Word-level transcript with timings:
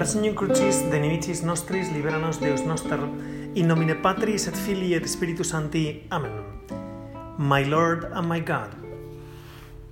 Presenio 0.00 0.34
crucis 0.34 0.90
de 0.90 0.98
nimicis 0.98 1.42
nostris 1.42 1.92
liberanos 1.92 2.40
Deus 2.40 2.62
noster, 2.64 2.98
in 3.54 3.68
nomine 3.68 3.94
Patris 3.94 4.48
et 4.48 4.56
Filii 4.56 4.94
et 4.94 5.06
Spiritus 5.06 5.50
Sancti. 5.50 6.06
Amen. 6.10 6.32
My 7.36 7.64
Lord 7.64 8.04
and 8.14 8.26
my 8.26 8.40
God, 8.40 8.70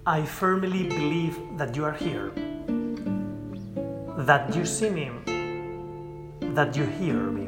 I 0.07 0.25
firmly 0.25 0.85
believe 0.85 1.37
that 1.59 1.77
you 1.77 1.85
are 1.85 1.93
here, 1.93 2.33
that 4.25 4.57
you 4.57 4.65
see 4.65 4.89
me, 4.89 5.11
that 6.55 6.75
you 6.75 6.87
hear 6.87 7.21
me. 7.31 7.47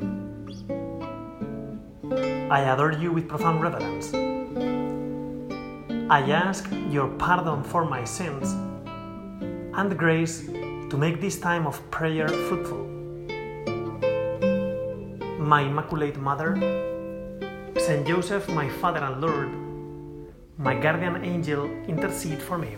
I 2.50 2.60
adore 2.70 2.92
you 2.92 3.10
with 3.10 3.26
profound 3.26 3.62
reverence. 3.62 4.12
I 6.10 6.20
ask 6.30 6.68
your 6.90 7.08
pardon 7.16 7.64
for 7.64 7.86
my 7.86 8.04
sins 8.04 8.52
and 9.72 9.90
the 9.90 9.94
grace 9.94 10.59
to 10.90 10.96
make 10.96 11.20
this 11.20 11.38
time 11.38 11.66
of 11.66 11.78
prayer 11.92 12.28
fruitful. 12.28 12.84
My 15.38 15.62
Immaculate 15.62 16.16
Mother, 16.16 16.56
Saint 17.78 18.06
Joseph, 18.06 18.48
my 18.48 18.68
Father 18.68 18.98
and 18.98 19.20
Lord, 19.20 19.50
my 20.58 20.74
guardian 20.74 21.24
angel, 21.24 21.70
intercede 21.86 22.42
for 22.42 22.58
me. 22.58 22.74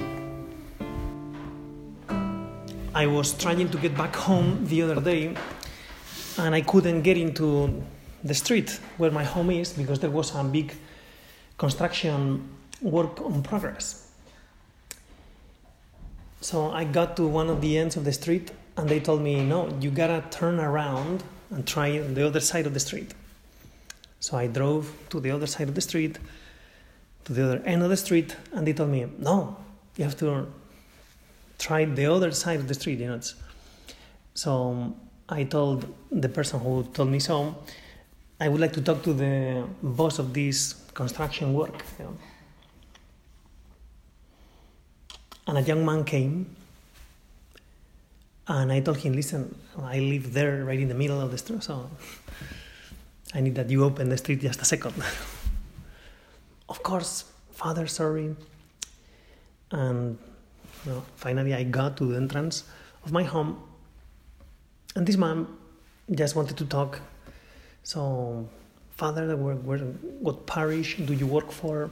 I 2.94 3.06
was 3.06 3.32
trying 3.32 3.70
to 3.70 3.78
get 3.78 3.96
back 3.96 4.14
home 4.14 4.66
the 4.66 4.82
other 4.82 5.00
day 5.00 5.34
and 6.38 6.54
I 6.54 6.60
couldn't 6.60 7.00
get 7.00 7.16
into 7.16 7.82
the 8.22 8.34
street 8.34 8.78
where 8.98 9.10
my 9.10 9.24
home 9.24 9.50
is 9.50 9.72
because 9.72 10.00
there 10.00 10.10
was 10.10 10.34
a 10.34 10.44
big 10.44 10.74
construction 11.56 12.46
work 12.82 13.22
on 13.22 13.42
progress. 13.42 14.11
So 16.42 16.72
I 16.72 16.82
got 16.82 17.16
to 17.18 17.26
one 17.28 17.48
of 17.48 17.60
the 17.60 17.78
ends 17.78 17.96
of 17.96 18.04
the 18.04 18.12
street 18.12 18.50
and 18.76 18.88
they 18.88 18.98
told 18.98 19.22
me, 19.22 19.44
no, 19.44 19.68
you 19.80 19.90
gotta 19.90 20.24
turn 20.30 20.58
around 20.58 21.22
and 21.50 21.64
try 21.64 21.98
the 21.98 22.26
other 22.26 22.40
side 22.40 22.66
of 22.66 22.74
the 22.74 22.80
street. 22.80 23.14
So 24.18 24.36
I 24.36 24.48
drove 24.48 24.92
to 25.10 25.20
the 25.20 25.30
other 25.30 25.46
side 25.46 25.68
of 25.68 25.76
the 25.76 25.80
street, 25.80 26.18
to 27.26 27.32
the 27.32 27.44
other 27.44 27.62
end 27.64 27.84
of 27.84 27.90
the 27.90 27.96
street, 27.96 28.36
and 28.52 28.66
they 28.66 28.72
told 28.72 28.90
me, 28.90 29.06
no, 29.18 29.56
you 29.96 30.02
have 30.02 30.16
to 30.18 30.52
try 31.58 31.84
the 31.84 32.06
other 32.06 32.32
side 32.32 32.58
of 32.58 32.66
the 32.66 32.74
street, 32.74 32.98
you 32.98 33.06
know. 33.06 33.14
It's... 33.14 33.34
So 34.34 34.70
um, 34.70 34.96
I 35.28 35.44
told 35.44 35.94
the 36.10 36.28
person 36.28 36.58
who 36.58 36.82
told 36.92 37.08
me 37.08 37.20
so, 37.20 37.54
I 38.40 38.48
would 38.48 38.60
like 38.60 38.72
to 38.72 38.82
talk 38.82 39.04
to 39.04 39.12
the 39.12 39.64
boss 39.80 40.18
of 40.18 40.34
this 40.34 40.74
construction 40.94 41.54
work. 41.54 41.84
You 41.98 42.06
know. 42.06 42.16
And 45.46 45.58
a 45.58 45.62
young 45.62 45.84
man 45.84 46.04
came, 46.04 46.54
and 48.46 48.72
I 48.72 48.80
told 48.80 48.98
him, 48.98 49.12
"Listen, 49.14 49.54
I 49.78 49.98
live 49.98 50.32
there, 50.32 50.64
right 50.64 50.78
in 50.78 50.88
the 50.88 50.94
middle 50.94 51.20
of 51.20 51.30
the 51.30 51.38
street, 51.38 51.62
so 51.62 51.90
I 53.34 53.40
need 53.40 53.54
that 53.54 53.70
you 53.70 53.84
open 53.84 54.08
the 54.08 54.18
street 54.18 54.40
just 54.40 54.60
a 54.60 54.64
second. 54.64 54.94
of 56.68 56.82
course, 56.82 57.24
father, 57.50 57.86
sorry. 57.86 58.36
And 59.70 60.18
you 60.84 60.92
know, 60.92 61.02
finally, 61.16 61.54
I 61.54 61.62
got 61.64 61.96
to 61.98 62.04
the 62.06 62.16
entrance 62.16 62.64
of 63.04 63.12
my 63.12 63.22
home, 63.22 63.62
and 64.94 65.06
this 65.06 65.16
man 65.16 65.46
just 66.10 66.36
wanted 66.36 66.56
to 66.58 66.66
talk. 66.66 67.00
So, 67.84 68.48
father, 68.90 69.36
what 69.36 70.46
parish 70.46 70.96
do 70.98 71.14
you 71.14 71.26
work 71.26 71.50
for? 71.50 71.90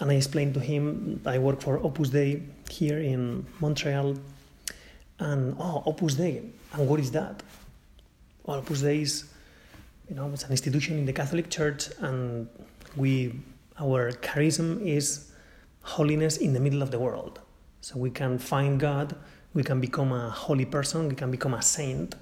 And 0.00 0.10
I 0.10 0.14
explained 0.14 0.54
to 0.54 0.60
him 0.60 1.20
I 1.26 1.38
work 1.38 1.60
for 1.60 1.78
Opus 1.78 2.10
Dei 2.10 2.42
here 2.70 3.00
in 3.00 3.46
Montreal. 3.60 4.16
And 5.18 5.56
oh, 5.58 5.82
Opus 5.84 6.14
Dei, 6.14 6.42
and 6.72 6.88
what 6.88 7.00
is 7.00 7.10
that? 7.10 7.42
Well, 8.44 8.58
Opus 8.58 8.82
Dei 8.82 9.02
is, 9.02 9.24
you 10.08 10.14
know, 10.14 10.30
it's 10.32 10.44
an 10.44 10.52
institution 10.52 10.96
in 10.96 11.06
the 11.06 11.12
Catholic 11.12 11.50
Church, 11.50 11.88
and 11.98 12.48
we, 12.96 13.34
our 13.80 14.12
charism 14.12 14.80
is 14.80 15.32
holiness 15.82 16.36
in 16.36 16.52
the 16.52 16.60
middle 16.60 16.82
of 16.82 16.92
the 16.92 17.00
world. 17.00 17.40
So 17.80 17.98
we 17.98 18.10
can 18.10 18.38
find 18.38 18.78
God, 18.78 19.16
we 19.54 19.64
can 19.64 19.80
become 19.80 20.12
a 20.12 20.30
holy 20.30 20.64
person, 20.64 21.08
we 21.08 21.16
can 21.16 21.32
become 21.32 21.54
a 21.54 21.62
saint 21.62 22.14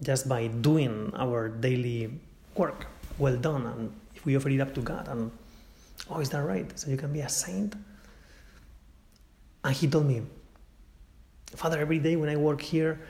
just 0.00 0.28
by 0.28 0.46
doing 0.46 1.12
our 1.16 1.48
daily 1.48 2.12
work 2.54 2.86
well 3.18 3.36
done, 3.36 3.66
and 3.66 3.92
if 4.14 4.24
we 4.24 4.36
offer 4.36 4.50
it 4.50 4.60
up 4.60 4.72
to 4.74 4.80
God 4.82 5.08
and 5.08 5.32
Oh, 6.08 6.20
is 6.20 6.30
that 6.30 6.42
right? 6.42 6.66
So 6.78 6.90
you 6.90 6.96
can 6.96 7.12
be 7.12 7.20
a 7.20 7.28
saint? 7.28 7.74
And 9.64 9.74
he 9.74 9.86
told 9.88 10.06
me, 10.06 10.22
Father, 11.54 11.78
every 11.78 11.98
day 11.98 12.16
when 12.16 12.28
I 12.28 12.36
work 12.36 12.60
here, 12.62 13.00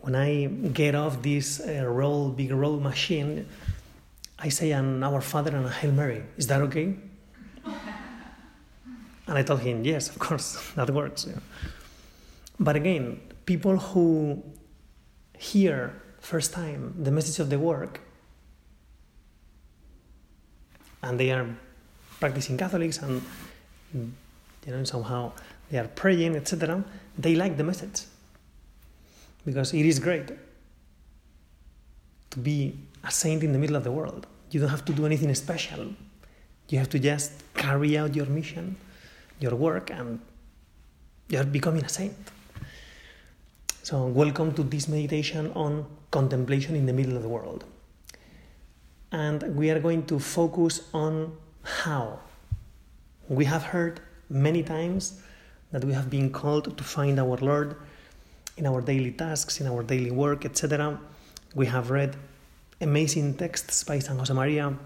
when 0.00 0.14
I 0.14 0.46
get 0.72 0.94
off 0.94 1.22
this 1.22 1.60
uh, 1.60 1.84
roll, 1.84 2.30
big 2.30 2.52
roll 2.52 2.78
machine, 2.78 3.46
I 4.38 4.48
say 4.50 4.70
an 4.70 5.02
Our 5.02 5.20
Father 5.20 5.56
and 5.56 5.66
a 5.66 5.70
Hail 5.70 5.92
Mary. 5.92 6.22
Is 6.36 6.46
that 6.46 6.62
okay? 6.62 6.94
and 9.26 9.36
I 9.36 9.42
told 9.42 9.60
him, 9.60 9.84
yes, 9.84 10.08
of 10.08 10.18
course, 10.18 10.72
that 10.76 10.88
works. 10.90 11.26
Yeah. 11.28 11.40
But 12.60 12.76
again, 12.76 13.20
people 13.46 13.76
who 13.78 14.42
hear 15.36 16.00
first 16.20 16.52
time 16.52 16.94
the 16.98 17.10
message 17.10 17.38
of 17.38 17.48
the 17.48 17.58
work 17.58 18.00
and 21.02 21.18
they 21.18 21.30
are 21.30 21.46
practicing 22.20 22.56
Catholics 22.56 22.98
and 22.98 23.22
you 23.94 24.12
know 24.66 24.84
somehow 24.84 25.32
they 25.70 25.78
are 25.78 25.88
praying, 25.88 26.36
etc. 26.36 26.84
They 27.16 27.34
like 27.34 27.56
the 27.56 27.64
message 27.64 28.02
because 29.44 29.72
it 29.74 29.86
is 29.86 29.98
great 29.98 30.30
to 32.30 32.38
be 32.38 32.78
a 33.04 33.10
saint 33.10 33.42
in 33.42 33.52
the 33.52 33.58
middle 33.58 33.76
of 33.76 33.84
the 33.84 33.92
world. 33.92 34.26
You 34.50 34.60
don't 34.60 34.70
have 34.70 34.84
to 34.86 34.92
do 34.92 35.06
anything 35.06 35.34
special. 35.34 35.92
You 36.68 36.78
have 36.78 36.90
to 36.90 36.98
just 36.98 37.32
carry 37.54 37.96
out 37.96 38.14
your 38.14 38.26
mission, 38.26 38.76
your 39.40 39.54
work, 39.54 39.90
and 39.90 40.20
you're 41.28 41.44
becoming 41.44 41.84
a 41.84 41.88
saint. 41.88 42.16
So, 43.82 44.06
welcome 44.06 44.52
to 44.54 44.62
this 44.62 44.88
meditation 44.88 45.50
on 45.54 45.86
contemplation 46.10 46.74
in 46.74 46.84
the 46.84 46.92
middle 46.92 47.16
of 47.16 47.22
the 47.22 47.28
world. 47.28 47.64
And 49.12 49.56
we 49.56 49.70
are 49.70 49.80
going 49.80 50.04
to 50.06 50.18
focus 50.18 50.82
on 50.92 51.32
how? 51.68 52.20
We 53.28 53.44
have 53.44 53.62
heard 53.62 54.00
many 54.30 54.62
times 54.62 55.20
that 55.70 55.84
we 55.84 55.92
have 55.92 56.08
been 56.08 56.30
called 56.30 56.76
to 56.76 56.84
find 56.84 57.20
our 57.20 57.36
Lord 57.36 57.76
in 58.56 58.66
our 58.66 58.80
daily 58.80 59.12
tasks, 59.12 59.60
in 59.60 59.66
our 59.66 59.82
daily 59.82 60.10
work, 60.10 60.44
etc. 60.44 60.98
We 61.54 61.66
have 61.66 61.90
read 61.90 62.16
amazing 62.80 63.34
texts 63.34 63.84
by 63.84 63.98
San 63.98 64.18
Josemaria. 64.18 64.76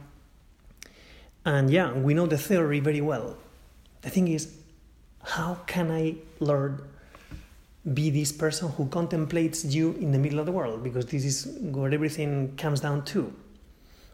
And 1.45 1.71
yeah, 1.71 1.93
we 1.93 2.15
know 2.15 2.27
the 2.27 2.39
theory 2.39 2.81
very 2.81 3.01
well. 3.01 3.37
The 4.03 4.11
thing 4.11 4.29
is, 4.29 4.53
how 5.23 5.59
can 5.67 5.91
I, 5.91 6.17
Lord, 6.41 6.83
be 7.95 8.11
this 8.11 8.33
person 8.33 8.69
who 8.71 8.87
contemplates 8.87 9.65
you 9.65 9.93
in 9.95 10.13
the 10.13 10.19
middle 10.19 10.41
of 10.41 10.47
the 10.47 10.53
world? 10.53 10.83
Because 10.83 11.07
this 11.07 11.25
is 11.25 11.59
where 11.61 11.93
everything 11.93 12.57
comes 12.57 12.81
down 12.81 13.05
to 13.07 13.33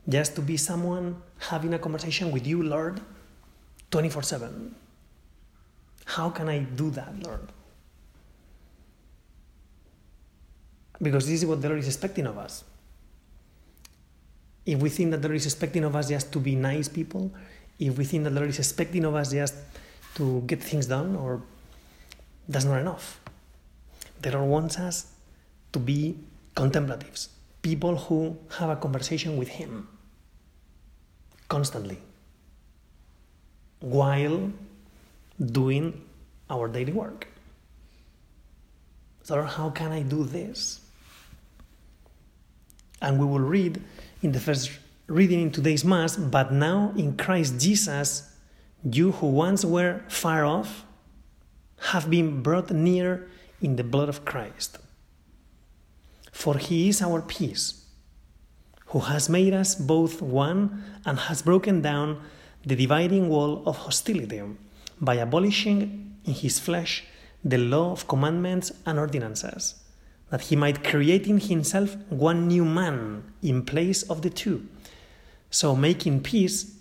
just 0.09 0.35
to 0.37 0.43
be 0.43 0.57
someone 0.57 1.21
having 1.39 1.75
a 1.75 1.79
conversation 1.79 2.31
with 2.31 2.47
you, 2.47 2.63
Lord, 2.63 3.01
24 3.91 4.23
7. 4.23 4.75
How 6.07 6.31
can 6.31 6.49
I 6.49 6.61
do 6.61 6.91
that, 6.91 7.23
Lord? 7.23 7.53
Because 11.01 11.27
this 11.27 11.43
is 11.43 11.47
what 11.47 11.61
the 11.61 11.69
Lord 11.69 11.81
is 11.81 11.87
expecting 11.87 12.27
of 12.27 12.39
us. 12.39 12.65
If 14.65 14.81
we 14.81 14.89
think 14.89 15.11
that 15.13 15.23
the 15.23 15.29
Lord 15.29 15.37
is 15.37 15.47
expecting 15.47 15.85
of 15.85 15.95
us 15.95 16.09
just 16.09 16.33
to 16.33 16.41
be 16.41 16.55
nice 16.55 16.89
people, 16.89 17.31
if 17.79 17.97
we 17.97 18.05
think 18.05 18.25
that 18.25 18.31
the 18.31 18.41
Lord 18.41 18.51
is 18.51 18.59
expecting 18.59 19.05
of 19.05 19.15
us 19.15 19.31
just 19.31 19.55
to 20.17 20.43
get 20.47 20.63
things 20.63 20.87
done, 20.87 21.15
or 21.15 21.43
that's 22.49 22.65
not 22.65 22.81
enough. 22.81 23.21
The 24.21 24.33
Lord 24.33 24.49
wants 24.49 24.79
us 24.79 25.13
to 25.73 25.79
be 25.79 26.19
contemplatives, 26.55 27.29
people 27.63 27.97
who 27.97 28.37
have 28.59 28.71
a 28.71 28.77
conversation 28.77 29.37
with 29.37 29.49
Him 29.49 29.87
constantly 31.49 31.99
while 33.81 34.51
doing 35.41 36.05
our 36.51 36.69
daily 36.69 36.93
work. 36.93 37.29
So, 39.23 39.43
how 39.43 39.71
can 39.71 39.93
I 39.93 40.03
do 40.03 40.25
this? 40.25 40.81
And 43.01 43.19
we 43.19 43.27
will 43.27 43.41
read 43.41 43.83
in 44.23 44.33
the 44.33 44.41
first 44.41 44.71
reading 45.07 45.41
in 45.43 45.51
today's 45.51 45.85
Mass, 45.85 46.17
but 46.17 46.53
now 46.53 46.93
in 46.97 47.17
Christ 47.17 47.59
Jesus, 47.59 48.35
you 48.83 49.13
who 49.13 49.27
once 49.27 49.65
were 49.65 50.03
far 50.09 50.45
off 50.45 50.85
have 51.93 52.11
been 52.11 52.43
brought 52.43 52.71
near 52.71 53.29
in 53.61 53.77
the 53.77 53.85
blood 53.85 54.09
of 54.09 54.25
Christ. 54.25 54.79
For 56.33 56.57
he 56.57 56.89
is 56.89 57.03
our 57.03 57.23
peace 57.23 57.85
who 58.89 59.01
has 59.01 59.29
made 59.29 59.53
us 59.53 59.75
both 59.75 60.23
one 60.23 60.83
and 61.05 61.19
has 61.19 61.43
broken 61.43 61.83
down 61.83 62.21
the 62.65 62.77
dividing 62.77 63.29
wall 63.29 63.63
of 63.67 63.77
hostility 63.77 64.43
by 65.01 65.15
abolishing 65.15 66.17
in 66.25 66.33
his 66.33 66.59
flesh 66.59 67.05
the 67.45 67.59
law 67.59 67.93
of 67.93 68.09
commandments 68.09 68.73
and 68.87 68.99
ordinances, 68.99 69.77
that 70.31 70.43
he 70.43 70.57
might 70.57 70.85
create 70.85 71.27
in 71.27 71.39
himself 71.39 71.97
one 72.09 72.49
new 72.49 72.65
man 72.65 73.23
in 73.43 73.65
place 73.65 74.03
of 74.05 74.23
the 74.23 74.31
two, 74.31 74.67
so 75.51 75.77
making 75.77 76.21
peace 76.21 76.75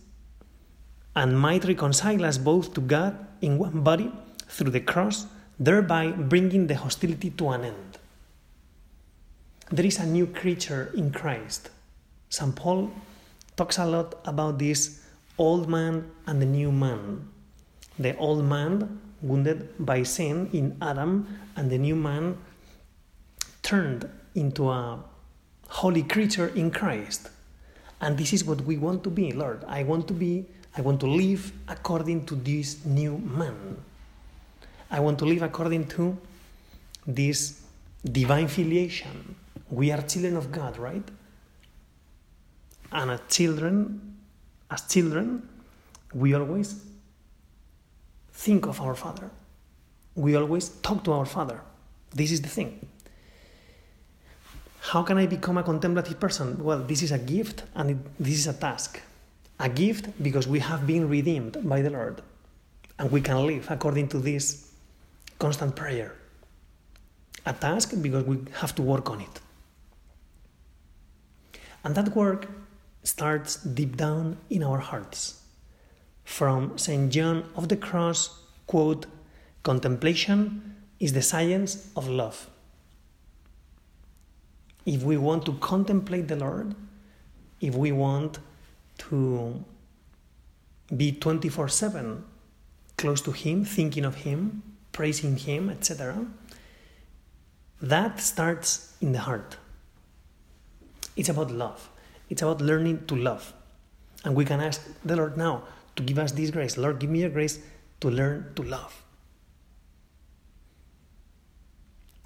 and 1.15 1.39
might 1.39 1.65
reconcile 1.65 2.25
us 2.25 2.37
both 2.37 2.73
to 2.73 2.81
God 2.81 3.17
in 3.41 3.57
one 3.57 3.81
body 3.81 4.11
through 4.47 4.71
the 4.71 4.79
cross, 4.79 5.25
thereby 5.59 6.11
bringing 6.11 6.67
the 6.67 6.75
hostility 6.75 7.29
to 7.31 7.49
an 7.49 7.65
end. 7.65 7.97
There 9.71 9.85
is 9.85 9.99
a 9.99 10.05
new 10.05 10.27
creature 10.27 10.91
in 10.95 11.11
Christ. 11.11 11.69
St. 12.29 12.55
Paul 12.55 12.91
talks 13.55 13.77
a 13.77 13.85
lot 13.85 14.15
about 14.25 14.59
this 14.59 15.01
old 15.37 15.69
man 15.69 16.09
and 16.25 16.41
the 16.41 16.45
new 16.45 16.71
man. 16.71 17.27
The 17.99 18.15
old 18.17 18.43
man 18.43 18.99
wounded 19.21 19.69
by 19.79 20.03
sin 20.03 20.49
in 20.53 20.77
Adam, 20.81 21.27
and 21.55 21.69
the 21.69 21.77
new 21.77 21.95
man 21.95 22.37
turned 23.63 24.09
into 24.35 24.69
a 24.69 24.99
holy 25.67 26.03
creature 26.03 26.49
in 26.49 26.71
Christ. 26.71 27.29
And 27.99 28.17
this 28.17 28.33
is 28.33 28.45
what 28.45 28.61
we 28.61 28.77
want 28.77 29.03
to 29.05 29.09
be, 29.09 29.31
Lord. 29.31 29.63
I 29.67 29.83
want 29.83 30.07
to 30.09 30.13
be, 30.13 30.45
I 30.75 30.81
want 30.81 30.99
to 30.99 31.07
live 31.07 31.51
according 31.67 32.25
to 32.27 32.35
this 32.35 32.85
new 32.85 33.17
man. 33.17 33.77
I 34.91 34.99
want 34.99 35.17
to 35.19 35.25
live 35.25 35.41
according 35.41 35.87
to 35.89 36.17
this 37.05 37.61
divine 38.05 38.47
filiation. 38.47 39.35
We 39.69 39.91
are 39.91 40.01
children 40.01 40.37
of 40.37 40.51
God, 40.51 40.77
right? 40.77 41.03
And 42.91 43.11
as 43.11 43.21
children, 43.29 44.17
as 44.71 44.81
children, 44.87 45.47
we 46.13 46.33
always 46.33 46.83
think 48.31 48.65
of 48.65 48.79
our 48.81 48.95
Father. 48.95 49.29
We 50.15 50.35
always 50.35 50.69
talk 50.69 51.03
to 51.05 51.13
our 51.13 51.25
Father. 51.25 51.61
This 52.13 52.31
is 52.31 52.41
the 52.41 52.49
thing. 52.49 52.87
How 54.79 55.03
can 55.03 55.17
I 55.17 55.25
become 55.25 55.57
a 55.57 55.63
contemplative 55.63 56.19
person? 56.19 56.63
Well, 56.63 56.79
this 56.79 57.01
is 57.01 57.11
a 57.11 57.19
gift 57.19 57.63
and 57.75 57.91
it, 57.91 57.97
this 58.19 58.39
is 58.39 58.47
a 58.47 58.53
task. 58.53 59.01
A 59.59 59.67
gift 59.67 60.23
because 60.23 60.47
we 60.47 60.59
have 60.59 60.87
been 60.87 61.09
redeemed 61.09 61.57
by 61.67 61.81
the 61.81 61.89
Lord 61.89 62.21
and 62.97 63.11
we 63.11 63.21
can 63.21 63.45
live 63.45 63.67
according 63.69 64.07
to 64.09 64.19
this 64.19 64.71
constant 65.39 65.75
prayer. 65.75 66.15
A 67.45 67.53
task 67.53 67.93
because 68.01 68.23
we 68.23 68.39
have 68.53 68.73
to 68.75 68.81
work 68.81 69.09
on 69.09 69.21
it. 69.21 69.41
And 71.83 71.95
that 71.95 72.15
work 72.15 72.47
starts 73.07 73.55
deep 73.55 73.95
down 73.95 74.37
in 74.49 74.63
our 74.63 74.79
hearts. 74.79 75.41
From 76.25 76.77
St. 76.77 77.11
John 77.11 77.49
of 77.55 77.69
the 77.69 77.77
Cross, 77.77 78.37
quote, 78.67 79.05
contemplation 79.63 80.75
is 80.99 81.13
the 81.13 81.21
science 81.21 81.89
of 81.95 82.09
love. 82.09 82.49
If 84.85 85.03
we 85.03 85.17
want 85.17 85.45
to 85.45 85.53
contemplate 85.53 86.27
the 86.27 86.35
Lord, 86.35 86.75
if 87.61 87.75
we 87.75 87.91
want 87.91 88.39
to 89.09 89.63
be 90.95 91.11
24 91.11 91.69
7 91.69 92.23
close 92.97 93.21
to 93.21 93.31
Him, 93.31 93.63
thinking 93.63 94.05
of 94.05 94.15
Him, 94.15 94.63
praising 94.91 95.37
Him, 95.37 95.69
etc., 95.69 96.25
that 97.81 98.19
starts 98.19 98.95
in 99.01 99.11
the 99.11 99.19
heart. 99.19 99.57
It's 101.15 101.29
about 101.29 101.51
love. 101.51 101.89
It's 102.29 102.41
about 102.41 102.61
learning 102.61 103.05
to 103.07 103.15
love. 103.15 103.53
And 104.23 104.35
we 104.35 104.45
can 104.45 104.59
ask 104.59 104.81
the 105.05 105.15
Lord 105.15 105.37
now 105.37 105.63
to 105.95 106.03
give 106.03 106.19
us 106.19 106.31
this 106.31 106.51
grace. 106.51 106.77
Lord, 106.77 106.99
give 106.99 107.09
me 107.09 107.23
a 107.23 107.29
grace 107.29 107.59
to 108.01 108.09
learn 108.09 108.51
to 108.55 108.63
love. 108.63 109.03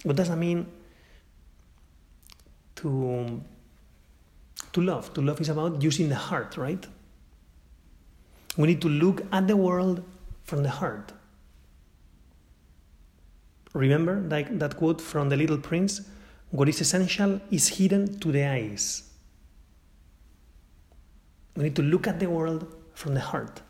What 0.03 0.15
does 0.15 0.30
that 0.30 0.38
mean 0.38 0.65
to, 2.75 3.42
to 4.74 4.81
love? 4.81 5.13
To 5.13 5.21
love 5.21 5.39
is 5.39 5.50
about 5.50 5.81
using 5.81 6.09
the 6.09 6.15
heart, 6.15 6.57
right? 6.57 6.86
We 8.57 8.68
need 8.68 8.81
to 8.81 8.89
look 8.89 9.24
at 9.31 9.48
the 9.48 9.56
world 9.56 10.03
from 10.44 10.63
the 10.63 10.69
heart. 10.69 11.13
Remember 13.74 14.19
like 14.19 14.57
that 14.59 14.75
quote 14.75 15.00
from 15.00 15.30
the 15.30 15.38
little 15.38 15.57
prince? 15.57 16.01
What 16.50 16.68
is 16.68 16.81
essential 16.81 17.39
is 17.50 17.69
hidden 17.69 18.19
to 18.19 18.31
the 18.31 18.44
eyes. 18.45 19.11
We 21.56 21.63
need 21.63 21.75
to 21.75 21.81
look 21.81 22.07
at 22.07 22.19
the 22.19 22.30
world 22.30 22.74
from 22.94 23.13
the 23.13 23.19
heart. 23.19 23.62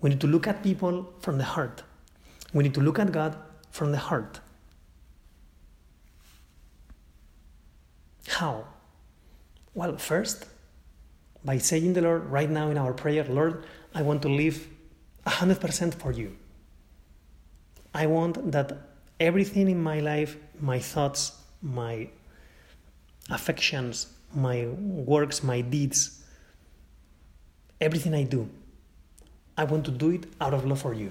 We 0.00 0.10
need 0.10 0.20
to 0.20 0.26
look 0.26 0.46
at 0.46 0.62
people 0.62 1.12
from 1.20 1.38
the 1.38 1.44
heart. 1.44 1.82
We 2.52 2.62
need 2.62 2.74
to 2.74 2.80
look 2.80 2.98
at 2.98 3.12
God 3.12 3.36
from 3.70 3.92
the 3.92 3.98
heart. 3.98 4.40
How? 8.28 8.66
Well, 9.74 9.96
first, 9.96 10.46
by 11.44 11.58
saying 11.58 11.94
the 11.94 12.02
Lord 12.02 12.26
right 12.26 12.50
now 12.50 12.70
in 12.70 12.78
our 12.78 12.92
prayer, 12.92 13.24
Lord, 13.24 13.64
I 13.94 14.02
want 14.02 14.22
to 14.22 14.28
live 14.28 14.68
100% 15.26 15.94
for 15.94 16.12
you. 16.12 16.36
I 17.94 18.06
want 18.06 18.52
that 18.52 18.76
everything 19.20 19.68
in 19.68 19.82
my 19.82 20.00
life, 20.00 20.36
my 20.60 20.78
thoughts, 20.78 21.32
my 21.60 22.08
affections, 23.30 24.08
my 24.34 24.66
works, 24.66 25.42
my 25.42 25.60
deeds, 25.60 26.21
everything 27.82 28.14
I 28.14 28.22
do, 28.22 28.48
I 29.58 29.64
want 29.64 29.84
to 29.86 29.90
do 29.90 30.10
it 30.10 30.24
out 30.40 30.54
of 30.54 30.64
love 30.64 30.80
for 30.80 30.94
you. 30.94 31.10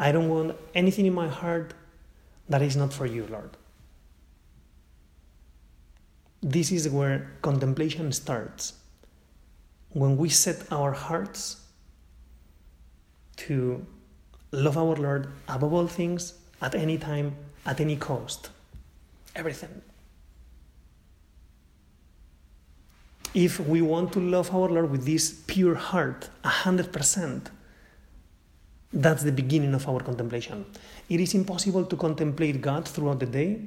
I 0.00 0.10
don't 0.12 0.28
want 0.28 0.56
anything 0.74 1.06
in 1.06 1.14
my 1.14 1.28
heart 1.28 1.74
that 2.48 2.62
is 2.62 2.76
not 2.76 2.92
for 2.92 3.04
you, 3.04 3.26
Lord. 3.26 3.50
This 6.40 6.72
is 6.72 6.88
where 6.88 7.30
contemplation 7.42 8.12
starts. 8.12 8.74
When 9.90 10.16
we 10.16 10.28
set 10.28 10.72
our 10.72 10.92
hearts 10.92 11.60
to 13.36 13.84
love 14.52 14.78
our 14.78 14.96
Lord 14.96 15.28
above 15.48 15.72
all 15.72 15.86
things, 15.86 16.34
at 16.60 16.74
any 16.74 16.98
time, 16.98 17.36
at 17.66 17.80
any 17.80 17.96
cost. 17.96 18.50
Everything. 19.36 19.82
If 23.34 23.60
we 23.60 23.82
want 23.82 24.12
to 24.12 24.20
love 24.20 24.54
our 24.54 24.68
Lord 24.68 24.90
with 24.90 25.04
this 25.04 25.42
pure 25.46 25.74
heart, 25.74 26.28
100%, 26.44 27.50
that's 28.92 29.22
the 29.22 29.32
beginning 29.32 29.74
of 29.74 29.86
our 29.88 30.00
contemplation. 30.00 30.64
It 31.08 31.20
is 31.20 31.34
impossible 31.34 31.84
to 31.84 31.96
contemplate 31.96 32.60
God 32.60 32.88
throughout 32.88 33.20
the 33.20 33.26
day 33.26 33.60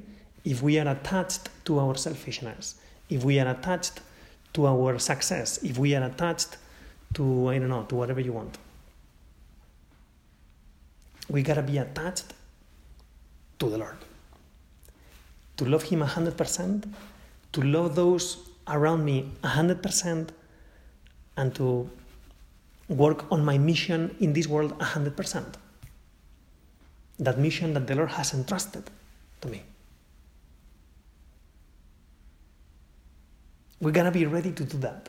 if 0.44 0.62
we 0.62 0.78
are 0.78 0.88
attached 0.88 1.48
to 1.66 1.78
our 1.78 1.96
selfishness, 1.96 2.76
if 3.08 3.22
we 3.22 3.38
are 3.38 3.48
attached 3.48 4.00
to 4.54 4.66
our 4.66 4.98
success, 4.98 5.62
if 5.62 5.78
we 5.78 5.94
are 5.94 6.04
attached 6.04 6.56
to, 7.14 7.48
I 7.48 7.58
don't 7.58 7.68
know, 7.68 7.84
to 7.84 7.94
whatever 7.94 8.20
you 8.20 8.32
want. 8.32 8.58
We 11.28 11.42
gotta 11.42 11.62
be 11.62 11.78
attached 11.78 12.34
to 13.60 13.70
the 13.70 13.78
Lord. 13.78 13.96
To 15.58 15.64
love 15.64 15.84
Him 15.84 16.00
100%, 16.00 16.92
to 17.52 17.60
love 17.62 17.94
those 17.94 18.38
around 18.68 19.04
me 19.04 19.30
100% 19.42 20.28
and 21.36 21.54
to 21.54 21.90
work 22.88 23.30
on 23.30 23.44
my 23.44 23.58
mission 23.58 24.14
in 24.20 24.32
this 24.32 24.46
world 24.46 24.78
100%. 24.78 25.54
That 27.18 27.38
mission 27.38 27.74
that 27.74 27.86
the 27.86 27.94
Lord 27.94 28.10
has 28.10 28.34
entrusted 28.34 28.90
to 29.40 29.48
me. 29.48 29.62
We're 33.80 33.92
going 33.92 34.06
to 34.06 34.12
be 34.12 34.26
ready 34.26 34.52
to 34.52 34.64
do 34.64 34.78
that. 34.78 35.08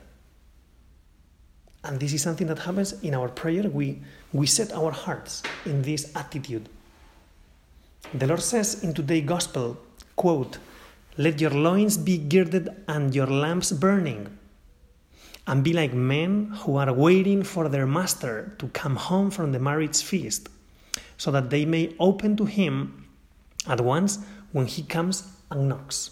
And 1.83 1.99
this 1.99 2.13
is 2.13 2.21
something 2.21 2.47
that 2.47 2.59
happens 2.59 2.93
in 3.03 3.13
our 3.13 3.27
prayer. 3.27 3.63
We, 3.63 4.01
we 4.31 4.47
set 4.47 4.71
our 4.71 4.91
hearts 4.91 5.43
in 5.65 5.81
this 5.81 6.15
attitude. 6.15 6.69
The 8.13 8.27
Lord 8.27 8.41
says 8.41 8.83
in 8.83 8.93
today's 8.93 9.25
gospel, 9.25 9.77
quote, 10.15 10.57
let 11.17 11.39
your 11.39 11.51
loins 11.51 11.97
be 11.97 12.17
girded 12.17 12.69
and 12.87 13.13
your 13.13 13.27
lamps 13.27 13.71
burning. 13.71 14.37
And 15.45 15.63
be 15.63 15.73
like 15.73 15.93
men 15.93 16.51
who 16.61 16.77
are 16.77 16.93
waiting 16.93 17.43
for 17.43 17.67
their 17.67 17.85
master 17.85 18.55
to 18.59 18.67
come 18.69 18.95
home 18.95 19.29
from 19.29 19.51
the 19.51 19.59
marriage 19.59 20.01
feast, 20.01 20.47
so 21.17 21.31
that 21.31 21.49
they 21.49 21.65
may 21.65 21.93
open 21.99 22.37
to 22.37 22.45
him 22.45 23.07
at 23.67 23.81
once 23.81 24.19
when 24.53 24.67
he 24.67 24.83
comes 24.83 25.27
and 25.51 25.67
knocks. 25.67 26.11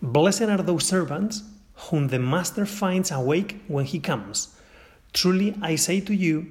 Blessed 0.00 0.42
are 0.42 0.62
those 0.62 0.84
servants 0.84 1.44
whom 1.74 2.08
the 2.08 2.18
master 2.18 2.66
finds 2.66 3.12
awake 3.12 3.62
when 3.68 3.84
he 3.84 4.00
comes. 4.00 4.56
Truly 5.12 5.54
I 5.62 5.76
say 5.76 6.00
to 6.00 6.14
you, 6.14 6.46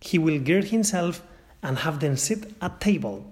he 0.00 0.18
will 0.18 0.40
gird 0.40 0.64
himself 0.64 1.22
and 1.62 1.78
have 1.78 2.00
them 2.00 2.16
sit 2.16 2.54
at 2.60 2.80
table 2.80 3.24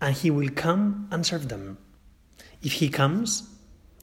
and 0.00 0.14
he 0.14 0.30
will 0.30 0.50
come 0.50 1.08
and 1.10 1.24
serve 1.24 1.48
them. 1.48 1.78
If 2.62 2.72
he 2.72 2.88
comes 2.88 3.48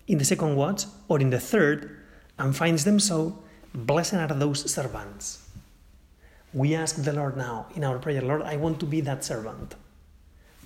in 0.07 0.17
the 0.17 0.25
second 0.25 0.55
watch 0.55 0.85
or 1.07 1.19
in 1.19 1.29
the 1.29 1.39
third 1.39 1.97
and 2.37 2.55
finds 2.55 2.83
them 2.83 2.99
so, 2.99 3.39
blessed 3.73 4.15
are 4.15 4.27
those 4.27 4.69
servants. 4.71 5.47
We 6.53 6.75
ask 6.75 7.03
the 7.03 7.13
Lord 7.13 7.35
now 7.37 7.67
in 7.75 7.83
our 7.83 7.99
prayer, 7.99 8.21
Lord, 8.21 8.43
I 8.43 8.55
want 8.55 8.79
to 8.79 8.85
be 8.85 9.01
that 9.01 9.23
servant. 9.23 9.75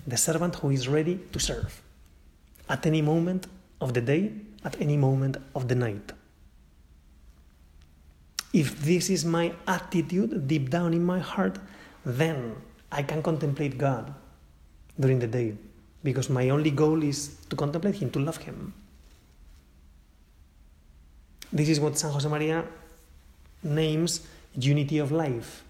the 0.06 0.16
servant 0.16 0.56
who 0.56 0.70
is 0.70 0.88
ready 0.88 1.20
to 1.32 1.38
serve 1.38 1.82
at 2.68 2.86
any 2.86 3.02
moment 3.02 3.46
of 3.80 3.94
the 3.94 4.00
day, 4.00 4.32
at 4.64 4.80
any 4.80 4.96
moment 4.96 5.36
of 5.54 5.68
the 5.68 5.74
night. 5.74 6.12
If 8.52 8.82
this 8.82 9.10
is 9.10 9.24
my 9.24 9.52
attitude 9.66 10.48
deep 10.48 10.70
down 10.70 10.92
in 10.92 11.04
my 11.04 11.20
heart, 11.20 11.58
then 12.04 12.56
I 12.90 13.02
can 13.02 13.22
contemplate 13.22 13.78
God 13.78 14.12
during 15.00 15.18
the 15.18 15.26
day 15.26 15.56
because 16.04 16.30
my 16.30 16.50
only 16.50 16.70
goal 16.70 17.02
is 17.02 17.36
to 17.48 17.56
contemplate 17.56 17.96
Him, 17.96 18.10
to 18.10 18.20
love 18.20 18.36
Him. 18.36 18.72
This 21.52 21.68
is 21.68 21.80
what 21.80 21.98
San 21.98 22.12
Josemaria 22.12 22.64
names 23.62 24.26
unity 24.54 24.98
of 24.98 25.10
life. 25.12 25.64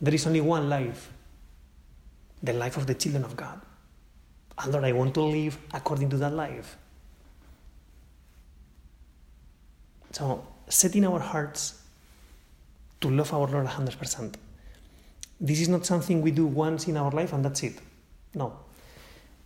There 0.00 0.14
is 0.14 0.26
only 0.26 0.40
one 0.40 0.68
life, 0.68 1.10
the 2.42 2.52
life 2.52 2.76
of 2.76 2.86
the 2.86 2.94
children 2.94 3.24
of 3.24 3.36
God. 3.36 3.60
And 4.58 4.72
Lord, 4.72 4.84
I 4.84 4.92
want 4.92 5.14
to 5.14 5.22
live 5.22 5.58
according 5.72 6.10
to 6.10 6.16
that 6.18 6.32
life. 6.32 6.76
So, 10.12 10.46
setting 10.68 11.06
our 11.06 11.20
hearts 11.20 11.82
to 13.00 13.10
love 13.10 13.32
our 13.32 13.46
Lord 13.46 13.66
100%. 13.66 14.34
This 15.40 15.60
is 15.60 15.68
not 15.68 15.84
something 15.84 16.22
we 16.22 16.30
do 16.30 16.46
once 16.46 16.88
in 16.88 16.96
our 16.96 17.10
life 17.10 17.32
and 17.32 17.44
that's 17.44 17.62
it. 17.62 17.78
No. 18.36 18.52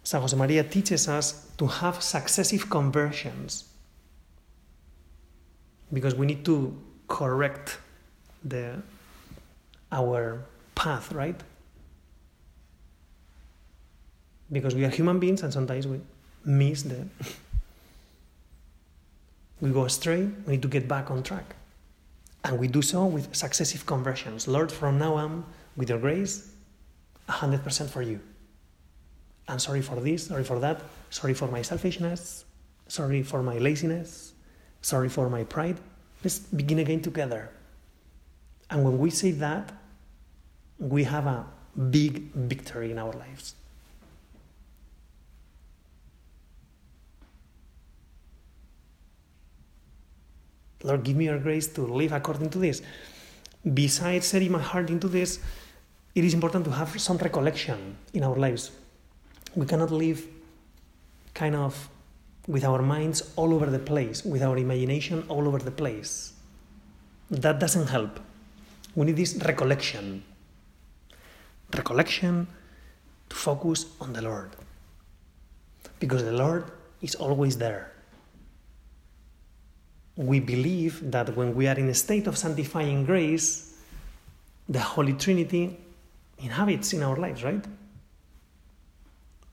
San 0.03 0.21
Josemaria 0.21 0.69
teaches 0.69 1.09
us 1.09 1.51
to 1.57 1.67
have 1.67 2.03
successive 2.03 2.69
conversions 2.69 3.65
because 5.93 6.15
we 6.15 6.27
need 6.27 6.45
to 6.45 6.77
correct 7.09 7.79
the 8.45 8.83
our 9.93 10.43
path, 10.75 11.13
right? 11.13 11.41
Because 14.51 14.75
we 14.75 14.85
are 14.85 14.89
human 14.89 15.21
beings 15.21 15.43
and 15.43 15.53
sometimes 15.53 15.87
we 15.87 16.01
miss 16.45 16.83
the 16.83 17.07
we 19.61 19.71
go 19.71 19.85
astray, 19.85 20.29
we 20.47 20.55
need 20.55 20.63
to 20.63 20.69
get 20.69 20.89
back 20.89 21.11
on 21.11 21.23
track. 21.23 21.55
And 22.43 22.59
we 22.59 22.67
do 22.67 22.83
so 22.83 23.05
with 23.05 23.35
successive 23.37 23.85
conversions. 23.85 24.49
Lord, 24.49 24.73
from 24.73 24.99
now 24.99 25.15
on, 25.15 25.45
with 25.77 25.91
your 25.91 25.99
grace, 25.99 26.51
100% 27.29 27.91
for 27.91 28.01
you. 28.01 28.21
I'm 29.51 29.59
sorry 29.59 29.83
for 29.83 29.97
this, 29.97 30.27
sorry 30.27 30.45
for 30.45 30.61
that, 30.61 30.81
sorry 31.11 31.35
for 31.35 31.49
my 31.49 31.63
selfishness, 31.63 32.45
sorry 32.87 33.23
for 33.23 33.43
my 33.43 33.59
laziness, 33.59 34.33
sorry 34.81 35.09
for 35.09 35.29
my 35.29 35.43
pride. 35.43 35.79
Let's 36.23 36.39
begin 36.39 36.79
again 36.79 37.03
together. 37.03 37.51
And 38.71 38.85
when 38.85 38.99
we 38.99 39.11
say 39.11 39.33
that, 39.33 39.73
we 40.79 41.03
have 41.05 41.27
a 41.27 41.47
big 41.91 42.33
victory 42.33 42.93
in 42.93 42.99
our 42.99 43.13
lives. 43.13 43.57
Lord, 50.83 51.03
give 51.03 51.17
me 51.17 51.25
your 51.25 51.39
grace 51.39 51.67
to 51.75 51.83
live 51.83 52.13
according 52.13 52.51
to 52.51 52.59
this. 52.59 52.83
Besides 53.75 54.27
setting 54.27 54.53
my 54.53 54.63
heart 54.63 54.89
into 54.91 55.09
this, 55.09 55.41
it 56.15 56.25
is 56.25 56.35
important 56.35 56.65
to 56.67 56.71
have 56.71 56.99
some 57.01 57.19
recollection 57.19 57.97
in 58.15 58.23
our 58.23 58.37
lives. 58.37 58.71
We 59.55 59.67
cannot 59.67 59.91
live 59.91 60.27
kind 61.35 61.55
of 61.55 61.89
with 62.47 62.65
our 62.65 62.83
minds 62.83 63.33
all 63.37 63.55
over 63.55 63.67
the 63.67 63.79
place, 63.79 64.25
with 64.25 64.43
our 64.43 64.57
imagination 64.57 65.25
all 65.29 65.47
over 65.47 65.59
the 65.59 65.71
place. 65.71 66.33
That 67.31 67.59
doesn't 67.59 67.89
help. 67.89 68.21
We 68.95 69.07
need 69.07 69.17
this 69.17 69.37
recollection. 69.37 70.25
Recollection 71.77 72.47
to 73.29 73.37
focus 73.37 73.87
on 74.01 74.13
the 74.13 74.23
Lord. 74.23 74.51
Because 76.01 76.25
the 76.25 76.33
Lord 76.33 76.65
is 77.01 77.15
always 77.15 77.57
there 77.57 77.93
we 80.21 80.39
believe 80.39 81.11
that 81.11 81.35
when 81.35 81.55
we 81.55 81.67
are 81.67 81.79
in 81.79 81.89
a 81.89 81.95
state 81.95 82.27
of 82.27 82.37
sanctifying 82.37 83.05
grace, 83.07 83.79
the 84.69 84.81
Holy 84.81 85.15
Trinity 85.15 85.79
inhabits 86.39 86.93
in 86.93 87.03
our 87.03 87.17
lives, 87.17 87.43
right? 87.43 87.65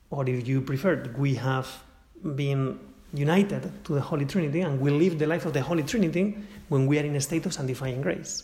Or 0.09 0.27
if 0.27 0.47
you 0.47 0.61
prefer, 0.61 1.03
we 1.17 1.35
have 1.35 1.67
been 2.35 2.79
united 3.13 3.83
to 3.85 3.93
the 3.93 4.01
Holy 4.01 4.25
Trinity 4.25 4.61
and 4.61 4.79
we 4.79 4.91
live 4.91 5.17
the 5.19 5.27
life 5.27 5.45
of 5.45 5.53
the 5.53 5.61
Holy 5.61 5.83
Trinity 5.83 6.37
when 6.69 6.87
we 6.87 6.99
are 6.99 7.03
in 7.03 7.15
a 7.15 7.21
state 7.21 7.45
of 7.45 7.53
sanctifying 7.53 8.01
grace. 8.01 8.43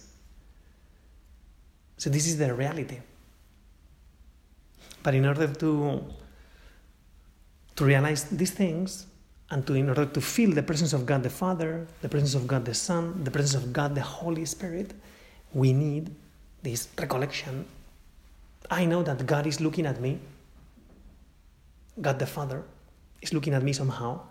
So, 1.98 2.10
this 2.10 2.27
is 2.27 2.38
the 2.38 2.53
reality. 2.53 3.00
But 5.03 5.15
in 5.15 5.25
order 5.25 5.48
to, 5.48 6.03
to 7.75 7.86
realize 7.86 8.24
these 8.25 8.51
things, 8.51 9.05
and 9.53 9.67
to 9.67 9.75
in 9.75 9.88
order 9.88 10.05
to 10.05 10.20
feel 10.20 10.51
the 10.51 10.63
presence 10.63 10.93
of 10.93 11.05
God 11.05 11.22
the 11.22 11.29
Father, 11.29 11.86
the 12.01 12.10
presence 12.10 12.34
of 12.34 12.48
God 12.48 12.65
the 12.65 12.74
Son, 12.74 13.24
the 13.24 13.29
presence 13.29 13.53
of 13.53 13.72
God 13.72 13.93
the 13.93 14.01
Holy 14.01 14.46
Spirit, 14.46 14.93
we 15.53 15.74
need 15.74 16.10
this 16.63 16.88
recollection. 16.98 17.65
I 18.72 18.86
know 18.86 19.03
that 19.03 19.24
God 19.27 19.46
is 19.46 19.62
looking 19.62 19.86
at 19.86 20.01
me. 20.01 20.20
God 22.01 22.19
the 22.19 22.25
Father 22.25 22.63
is 23.21 23.33
looking 23.33 23.53
at 23.53 23.63
me 23.63 23.73
somehow. 23.73 24.21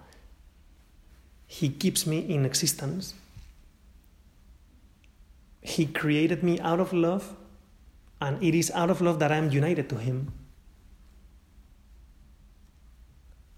He 1.47 1.69
keeps 1.69 2.07
me 2.07 2.19
in 2.19 2.45
existence. 2.45 3.15
He 5.61 5.87
created 5.87 6.43
me 6.43 6.59
out 6.61 6.81
of 6.81 6.93
love, 6.93 7.37
and 8.21 8.43
it 8.43 8.55
is 8.55 8.71
out 8.73 8.91
of 8.91 9.01
love 9.01 9.19
that 9.21 9.31
I 9.31 9.37
am 9.37 9.51
united 9.51 9.89
to 9.91 9.97
Him. 9.97 10.33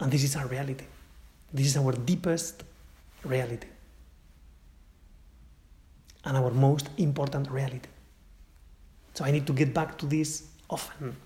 And 0.00 0.12
this 0.12 0.24
is 0.24 0.36
our 0.36 0.46
reality. 0.46 0.84
This 1.52 1.66
is 1.66 1.76
our 1.76 1.92
deepest 1.92 2.64
reality 3.24 3.68
and 6.24 6.36
our 6.36 6.50
most 6.50 6.90
important 6.98 7.50
reality. 7.50 7.88
So 9.14 9.24
I 9.24 9.30
need 9.30 9.46
to 9.46 9.52
get 9.52 9.72
back 9.72 9.96
to 9.98 10.06
this 10.06 10.48
often. 10.68 11.16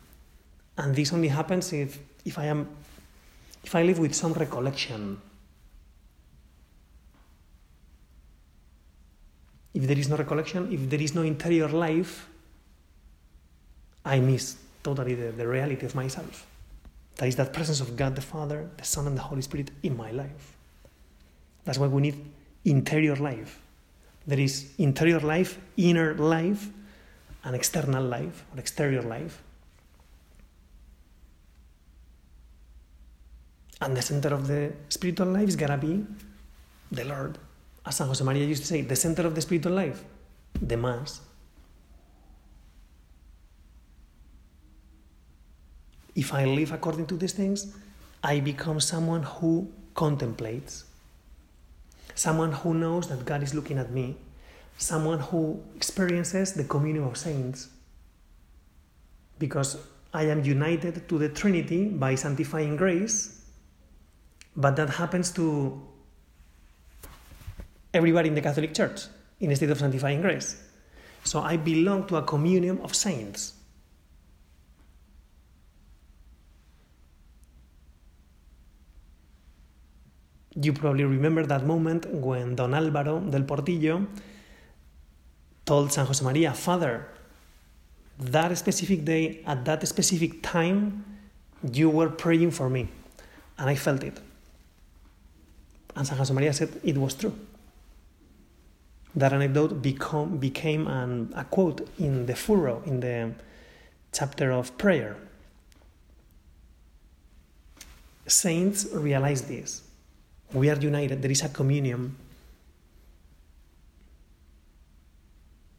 And 0.76 0.94
this 0.94 1.12
only 1.12 1.28
happens 1.28 1.72
if, 1.72 1.98
if 2.28 2.38
I 2.38 2.44
am 2.44 2.68
if 3.64 3.74
I 3.74 3.82
live 3.82 3.98
with 3.98 4.14
some 4.14 4.32
recollection. 4.32 5.20
If 9.74 9.86
there 9.86 9.98
is 9.98 10.08
no 10.08 10.16
recollection, 10.16 10.72
if 10.72 10.88
there 10.88 11.00
is 11.00 11.14
no 11.14 11.22
interior 11.22 11.68
life, 11.68 12.28
I 14.04 14.20
miss 14.20 14.56
totally 14.82 15.14
the, 15.14 15.32
the 15.32 15.46
reality 15.46 15.84
of 15.86 15.94
myself. 15.94 16.46
That 17.16 17.28
is 17.28 17.36
that 17.36 17.52
presence 17.52 17.80
of 17.80 17.96
God 17.96 18.16
the 18.16 18.22
Father, 18.22 18.70
the 18.76 18.84
Son, 18.84 19.06
and 19.06 19.16
the 19.16 19.22
Holy 19.22 19.42
Spirit 19.42 19.70
in 19.82 19.96
my 19.96 20.10
life. 20.10 20.56
That's 21.64 21.78
why 21.78 21.88
we 21.88 22.00
need 22.00 22.24
interior 22.64 23.16
life. 23.16 23.60
There 24.26 24.40
is 24.40 24.72
interior 24.78 25.20
life, 25.20 25.58
inner 25.76 26.14
life, 26.14 26.68
and 27.44 27.54
external 27.54 28.04
life 28.04 28.44
or 28.52 28.60
exterior 28.60 29.02
life. 29.02 29.42
And 33.80 33.96
the 33.96 34.02
center 34.02 34.34
of 34.34 34.46
the 34.46 34.72
spiritual 34.88 35.28
life 35.28 35.48
is 35.48 35.56
gonna 35.56 35.78
be 35.78 36.04
the 36.90 37.04
Lord. 37.04 37.38
As 37.86 37.96
San 37.96 38.08
Josemaria 38.08 38.46
used 38.46 38.62
to 38.62 38.68
say, 38.68 38.82
the 38.82 38.96
center 38.96 39.26
of 39.26 39.34
the 39.34 39.40
spiritual 39.40 39.72
life, 39.72 40.04
the 40.60 40.76
Mass, 40.76 41.20
if 46.14 46.34
I 46.34 46.44
live 46.44 46.72
according 46.72 47.06
to 47.06 47.16
these 47.16 47.32
things, 47.32 47.76
I 48.22 48.40
become 48.40 48.80
someone 48.80 49.22
who 49.22 49.70
contemplates, 49.94 50.84
someone 52.16 52.50
who 52.50 52.74
knows 52.74 53.08
that 53.08 53.24
God 53.24 53.44
is 53.44 53.54
looking 53.54 53.78
at 53.78 53.92
me, 53.92 54.16
someone 54.76 55.20
who 55.20 55.62
experiences 55.76 56.54
the 56.54 56.64
communion 56.64 57.04
of 57.04 57.16
saints. 57.16 57.68
Because 59.38 59.78
I 60.12 60.24
am 60.24 60.42
united 60.42 61.08
to 61.08 61.18
the 61.18 61.28
Trinity 61.28 61.86
by 61.88 62.16
sanctifying 62.16 62.76
grace, 62.76 63.37
but 64.58 64.74
that 64.74 64.90
happens 64.90 65.30
to 65.30 65.80
everybody 67.94 68.28
in 68.28 68.34
the 68.34 68.40
Catholic 68.40 68.74
Church 68.74 69.02
in 69.38 69.52
a 69.52 69.56
state 69.56 69.70
of 69.70 69.78
sanctifying 69.78 70.20
grace. 70.20 70.60
So 71.22 71.40
I 71.40 71.56
belong 71.56 72.08
to 72.08 72.16
a 72.16 72.22
communion 72.22 72.80
of 72.80 72.94
saints. 72.94 73.54
You 80.60 80.72
probably 80.72 81.04
remember 81.04 81.46
that 81.46 81.64
moment 81.64 82.10
when 82.10 82.56
Don 82.56 82.72
Álvaro 82.72 83.30
del 83.30 83.44
Portillo 83.44 84.08
told 85.64 85.92
San 85.92 86.04
Josemaria, 86.04 86.52
Father, 86.52 87.06
that 88.18 88.58
specific 88.58 89.04
day, 89.04 89.40
at 89.46 89.64
that 89.66 89.86
specific 89.86 90.42
time, 90.42 91.04
you 91.72 91.88
were 91.88 92.08
praying 92.08 92.50
for 92.50 92.68
me. 92.68 92.88
And 93.56 93.70
I 93.70 93.76
felt 93.76 94.02
it. 94.02 94.20
And 95.98 96.06
San 96.06 96.16
Josemaria 96.16 96.54
said 96.54 96.80
it 96.84 96.96
was 96.96 97.14
true. 97.14 97.34
That 99.16 99.32
anecdote 99.32 99.82
become, 99.82 100.36
became 100.36 100.86
an, 100.86 101.32
a 101.34 101.42
quote 101.42 101.88
in 101.98 102.24
the 102.24 102.36
furrow, 102.36 102.84
in 102.86 103.00
the 103.00 103.32
chapter 104.12 104.52
of 104.52 104.78
prayer. 104.78 105.16
saints 108.28 108.86
realize 108.92 109.42
this. 109.42 109.82
We 110.52 110.70
are 110.70 110.76
united, 110.76 111.20
there 111.20 111.32
is 111.32 111.42
a 111.42 111.48
communion. 111.48 112.14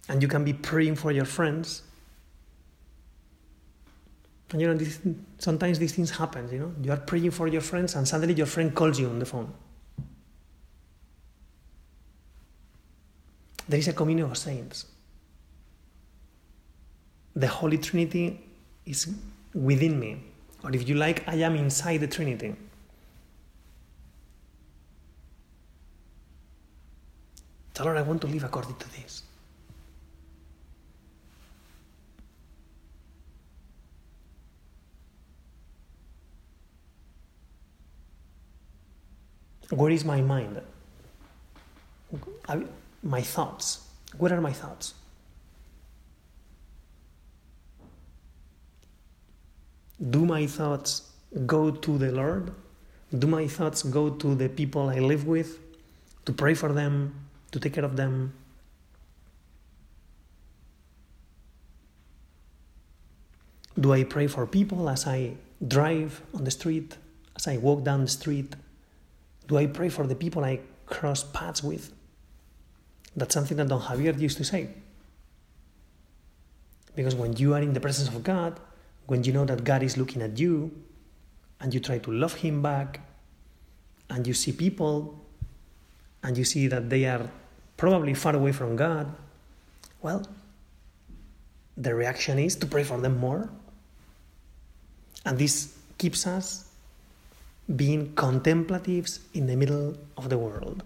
And 0.09 0.21
you 0.21 0.27
can 0.27 0.43
be 0.43 0.53
praying 0.53 0.95
for 0.95 1.13
your 1.13 1.25
friends. 1.25 1.83
And 4.51 4.59
you 4.59 4.67
know, 4.67 4.73
this, 4.73 4.99
sometimes 5.37 5.79
these 5.79 5.93
things 5.93 6.09
happen, 6.09 6.49
you 6.51 6.59
know. 6.59 6.73
You 6.81 6.91
are 6.91 6.97
praying 6.97 7.31
for 7.31 7.47
your 7.47 7.61
friends 7.61 7.95
and 7.95 8.05
suddenly 8.05 8.33
your 8.33 8.47
friend 8.47 8.75
calls 8.75 8.99
you 8.99 9.07
on 9.07 9.19
the 9.19 9.25
phone. 9.25 9.53
There 13.69 13.77
is 13.77 13.87
a 13.87 13.93
communion 13.93 14.31
of 14.31 14.35
saints. 14.35 14.85
The 17.35 17.47
Holy 17.47 17.77
Trinity 17.77 18.41
is 18.83 19.13
within 19.53 19.99
me. 19.99 20.23
Or 20.63 20.71
if 20.73 20.89
you 20.89 20.95
like, 20.95 21.23
I 21.27 21.35
am 21.35 21.55
inside 21.55 21.97
the 21.97 22.07
Trinity. 22.07 22.55
Tell 27.75 27.85
her 27.85 27.95
I 27.95 28.01
want 28.01 28.21
to 28.21 28.27
live 28.27 28.43
according 28.43 28.75
to 28.75 28.91
this. 28.91 29.21
Where 39.69 39.91
is 39.91 40.03
my 40.03 40.21
mind? 40.21 40.59
My 43.03 43.21
thoughts. 43.21 43.87
What 44.17 44.31
are 44.31 44.41
my 44.41 44.53
thoughts? 44.53 44.93
Do 50.09 50.25
my 50.25 50.47
thoughts 50.47 51.11
go 51.45 51.71
to 51.71 51.97
the 51.97 52.11
Lord? 52.11 52.51
Do 53.17 53.27
my 53.27 53.47
thoughts 53.47 53.83
go 53.83 54.09
to 54.09 54.35
the 54.35 54.49
people 54.49 54.89
I 54.89 54.99
live 54.99 55.27
with 55.27 55.59
to 56.25 56.33
pray 56.33 56.53
for 56.53 56.71
them, 56.71 57.13
to 57.51 57.59
take 57.59 57.73
care 57.73 57.85
of 57.85 57.95
them? 57.95 58.33
Do 63.79 63.93
I 63.93 64.03
pray 64.03 64.27
for 64.27 64.45
people 64.45 64.89
as 64.89 65.07
I 65.07 65.35
drive 65.65 66.21
on 66.33 66.43
the 66.43 66.51
street, 66.51 66.97
as 67.35 67.47
I 67.47 67.57
walk 67.57 67.83
down 67.83 68.01
the 68.01 68.09
street? 68.09 68.55
Do 69.47 69.57
I 69.57 69.67
pray 69.67 69.89
for 69.89 70.05
the 70.05 70.15
people 70.15 70.43
I 70.43 70.59
cross 70.85 71.23
paths 71.23 71.63
with? 71.63 71.91
That's 73.19 73.33
something 73.33 73.57
that 73.57 73.67
Don 73.67 73.81
Javier 73.81 74.17
used 74.17 74.37
to 74.37 74.45
say. 74.45 74.69
Because 76.95 77.15
when 77.15 77.35
you 77.35 77.53
are 77.53 77.61
in 77.61 77.73
the 77.73 77.79
presence 77.79 78.07
of 78.07 78.23
God, 78.23 78.59
when 79.07 79.23
you 79.25 79.33
know 79.33 79.43
that 79.45 79.63
God 79.63 79.83
is 79.83 79.97
looking 79.97 80.21
at 80.21 80.39
you, 80.39 80.71
and 81.59 81.73
you 81.73 81.81
try 81.81 81.97
to 81.99 82.11
love 82.11 82.33
Him 82.35 82.61
back, 82.61 83.01
and 84.09 84.25
you 84.25 84.33
see 84.33 84.53
people, 84.53 85.19
and 86.23 86.37
you 86.37 86.45
see 86.45 86.67
that 86.67 86.89
they 86.89 87.05
are 87.05 87.29
probably 87.75 88.13
far 88.13 88.35
away 88.35 88.53
from 88.53 88.77
God, 88.77 89.13
well, 90.01 90.25
the 91.75 91.93
reaction 91.93 92.39
is 92.39 92.55
to 92.55 92.65
pray 92.65 92.83
for 92.83 92.99
them 92.99 93.17
more. 93.17 93.49
And 95.25 95.37
this 95.37 95.77
keeps 95.97 96.25
us 96.25 96.71
being 97.75 98.13
contemplatives 98.15 99.19
in 99.33 99.47
the 99.47 99.57
middle 99.57 99.97
of 100.15 100.29
the 100.29 100.37
world. 100.37 100.83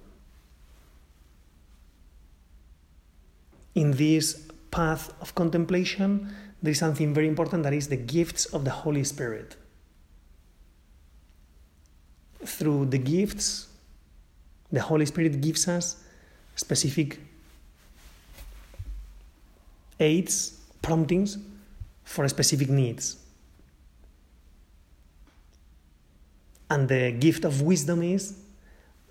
In 3.75 3.92
this 3.92 4.50
path 4.72 5.13
of 5.22 5.34
contemplation, 5.36 6.34
there 6.62 6.71
is 6.71 6.80
something 6.80 7.13
very 7.13 7.28
important 7.28 7.63
that 7.63 7.74
is 7.74 7.88
the 7.88 7.97
gifts 7.97 8.45
of 8.45 8.63
the 8.63 8.71
Holy 8.71 9.04
Spirit. 9.04 9.56
Through 12.45 12.88
the 12.88 12.97
gifts, 12.97 13.67
the 14.71 14.82
Holy 14.82 15.06
Spirit 15.06 15.41
gives 15.41 15.67
us 15.67 16.04
specific 16.56 17.19
aids, 20.00 20.60
promptings 20.82 21.38
for 22.04 22.28
specific 22.28 22.69
needs. 22.69 23.17
And 26.69 26.89
the 26.89 27.12
gift 27.12 27.45
of 27.45 27.62
wisdom 27.62 28.02
is 28.02 28.38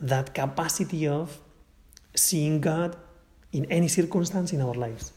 that 0.00 0.34
capacity 0.34 1.06
of 1.06 1.38
seeing 2.14 2.60
God 2.60 2.96
in 3.52 3.64
any 3.66 3.88
circumstance 3.88 4.52
in 4.52 4.60
our 4.60 4.74
lives. 4.74 5.12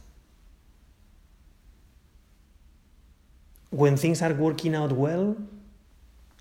When 3.70 3.98
things 3.98 4.22
are 4.22 4.34
working 4.34 4.76
out 4.76 4.92
well, 4.92 5.36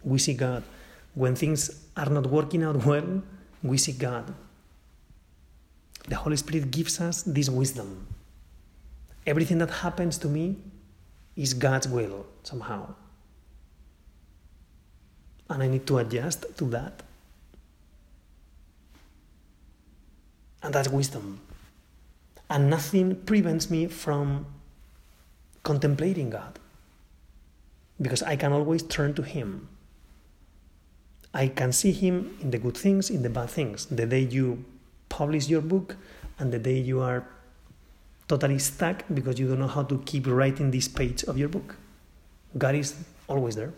we 0.02 0.18
see 0.18 0.35
God. 0.35 0.62
When 1.14 1.35
things 1.35 1.87
are 1.96 2.11
not 2.11 2.26
working 2.26 2.62
out 2.62 2.85
well, 2.85 3.22
we 3.62 3.78
see 3.78 3.92
God. 3.92 4.33
The 6.09 6.16
Holy 6.16 6.37
Spirit 6.37 6.70
gives 6.70 7.00
us 7.00 7.22
this 7.22 7.48
wisdom. 7.48 8.07
Everything 9.26 9.59
that 9.59 9.70
happens 9.70 10.18
to 10.18 10.28
me 10.28 10.57
is 11.35 11.54
God's 11.54 11.88
will 11.88 12.26
somehow 12.42 12.94
and 15.48 15.62
I 15.62 15.68
need 15.68 15.87
to 15.87 15.98
adjust 15.98 16.57
to 16.59 16.64
that. 16.66 17.02
And 20.62 20.74
that's 20.74 20.88
wisdom. 20.88 21.40
And 22.50 22.70
nothing 22.70 23.16
prevents 23.24 23.70
me 23.70 23.87
from 23.87 24.46
contemplating 25.62 26.30
God 26.30 26.59
because 28.00 28.22
I 28.22 28.37
can 28.37 28.52
always 28.52 28.83
turn 28.83 29.14
to 29.14 29.22
Him. 29.22 29.68
I 31.33 31.48
can 31.48 31.72
see 31.72 31.90
Him 31.90 32.37
in 32.40 32.50
the 32.50 32.59
good 32.59 32.76
things, 32.76 33.11
in 33.11 33.22
the 33.22 33.30
bad 33.30 33.50
things. 33.50 33.87
The 33.87 34.07
day 34.07 34.20
you 34.20 34.64
publish 35.09 35.48
your 35.48 35.62
book 35.62 35.96
and 36.38 36.52
the 36.52 36.59
day 36.59 36.78
you 36.78 37.00
are 37.00 37.26
totally 38.28 38.59
stuck 38.59 39.04
because 39.12 39.38
you 39.38 39.48
don't 39.48 39.59
know 39.59 39.68
how 39.68 39.83
to 39.83 39.98
keep 40.07 40.26
writing 40.26 40.70
this 40.70 40.88
page 40.88 41.24
of 41.24 41.38
your 41.38 41.48
book. 41.48 41.76
God 42.57 42.74
is 42.74 42.94
always 43.28 43.57
there 43.57 43.72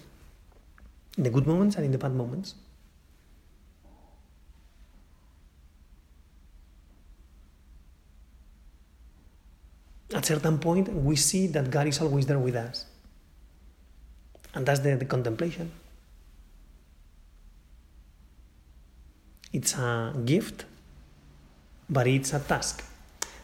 in 1.16 1.24
the 1.24 1.30
good 1.30 1.46
moments 1.46 1.76
and 1.76 1.84
in 1.84 1.92
the 1.92 1.98
bad 1.98 2.14
moments. 2.14 2.54
At 10.14 10.24
certain 10.24 10.58
point, 10.58 10.92
we 10.92 11.16
see 11.16 11.46
that 11.48 11.70
God 11.70 11.86
is 11.86 12.00
always 12.00 12.26
there 12.26 12.38
with 12.38 12.54
us. 12.54 12.86
And 14.54 14.64
that's 14.64 14.80
the, 14.80 14.96
the 14.96 15.04
contemplation. 15.04 15.72
It's 19.52 19.74
a 19.74 20.14
gift, 20.24 20.64
but 21.90 22.06
it's 22.06 22.32
a 22.32 22.40
task. 22.40 22.84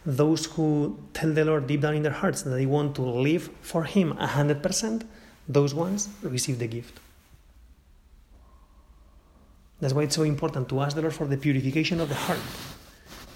Those 0.05 0.47
who 0.47 0.99
tell 1.13 1.33
the 1.33 1.45
Lord 1.45 1.67
deep 1.67 1.81
down 1.81 1.95
in 1.95 2.03
their 2.03 2.13
hearts 2.13 2.43
that 2.43 2.51
they 2.51 2.67
want 2.67 2.97
to 2.97 3.03
live 3.03 3.51
for 3.61 3.85
Him 3.85 4.15
100%, 4.15 5.07
those 5.49 5.75
ones 5.75 6.09
receive 6.23 6.59
the 6.59 6.67
gift. 6.67 6.99
That's 9.81 9.95
why 9.95 10.03
it's 10.03 10.15
so 10.15 10.23
important 10.23 10.69
to 10.69 10.81
ask 10.81 10.95
the 10.95 11.03
Lord 11.03 11.15
for 11.15 11.27
the 11.27 11.37
purification 11.37 12.01
of 12.01 12.09
the 12.09 12.15
heart, 12.15 12.39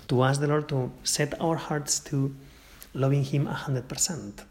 to 0.08 0.22
ask 0.22 0.40
the 0.40 0.46
Lord 0.46 0.68
to 0.68 0.92
set 1.02 1.40
our 1.40 1.56
hearts 1.56 1.98
to 2.00 2.34
loving 2.96 3.22
Him 3.22 3.46
100%. 3.46 4.44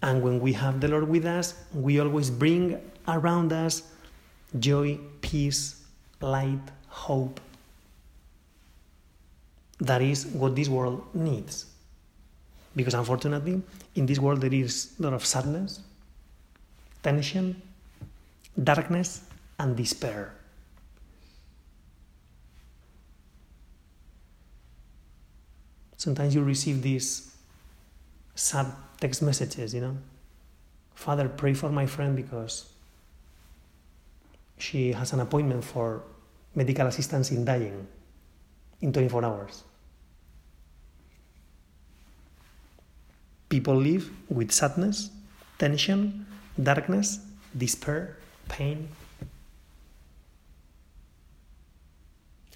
And 0.00 0.22
when 0.22 0.40
we 0.40 0.52
have 0.52 0.80
the 0.80 0.88
Lord 0.88 1.08
with 1.08 1.26
us, 1.26 1.54
we 1.74 2.00
always 2.00 2.30
bring 2.30 2.80
around 3.08 3.52
us 3.52 3.82
joy, 4.58 4.98
peace, 5.20 5.84
light, 6.20 6.60
hope. 6.88 7.40
That 9.80 10.02
is 10.02 10.26
what 10.26 10.54
this 10.54 10.68
world 10.68 11.04
needs. 11.14 11.66
Because 12.76 12.94
unfortunately, 12.94 13.60
in 13.96 14.06
this 14.06 14.18
world 14.18 14.40
there 14.40 14.54
is 14.54 14.94
a 14.98 15.02
lot 15.02 15.12
of 15.14 15.26
sadness, 15.26 15.80
tension, 17.02 17.60
darkness, 18.62 19.22
and 19.58 19.76
despair. 19.76 20.37
Sometimes 25.98 26.34
you 26.34 26.42
receive 26.42 26.80
these 26.80 27.34
sad 28.34 28.66
text 29.00 29.20
messages, 29.20 29.74
you 29.74 29.82
know. 29.82 29.98
Father, 30.94 31.28
pray 31.28 31.52
for 31.52 31.68
my 31.68 31.84
friend 31.84 32.16
because 32.16 32.72
she 34.56 34.92
has 34.92 35.12
an 35.12 35.20
appointment 35.20 35.62
for 35.62 36.02
medical 36.54 36.86
assistance 36.86 37.30
in 37.30 37.44
dying 37.44 37.86
in 38.80 38.92
24 38.92 39.24
hours. 39.24 39.64
People 43.50 43.76
live 43.76 44.10
with 44.30 44.52
sadness, 44.52 45.10
tension, 45.58 46.26
darkness, 46.62 47.20
despair, 47.56 48.16
pain, 48.48 48.88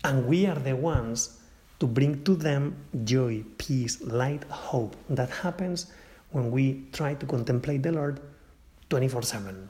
And 0.05 0.27
we 0.27 0.47
are 0.47 0.59
the 0.59 0.75
ones 0.75 1.39
to 1.83 1.89
bring 1.89 2.23
to 2.23 2.37
them 2.37 2.77
joy, 3.03 3.45
peace, 3.59 4.01
light, 4.03 4.45
hope. 4.45 4.95
That 5.11 5.31
happens 5.31 5.87
when 6.31 6.53
we 6.53 6.85
try 6.93 7.15
to 7.15 7.27
contemplate 7.27 7.83
the 7.83 7.91
Lord 7.91 8.21
24 8.89 9.23
7. 9.23 9.69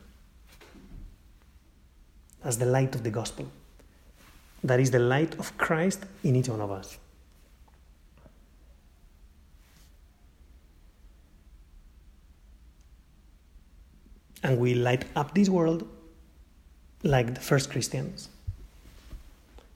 as 2.45 2.59
the 2.59 2.67
light 2.67 2.95
of 2.95 3.03
the 3.03 3.11
gospel. 3.11 3.47
That 4.63 4.79
is 4.79 4.91
the 4.91 4.99
light 4.99 5.39
of 5.39 5.57
Christ 5.57 6.05
in 6.23 6.37
each 6.37 6.51
one 6.51 6.61
of 6.61 6.71
us. 6.71 6.99
And 14.43 14.59
we 14.59 14.75
light 14.75 15.07
up 15.17 15.35
this 15.35 15.49
world 15.49 15.89
like 17.05 17.33
the 17.35 17.41
first 17.41 17.71
Christians. 17.71 18.29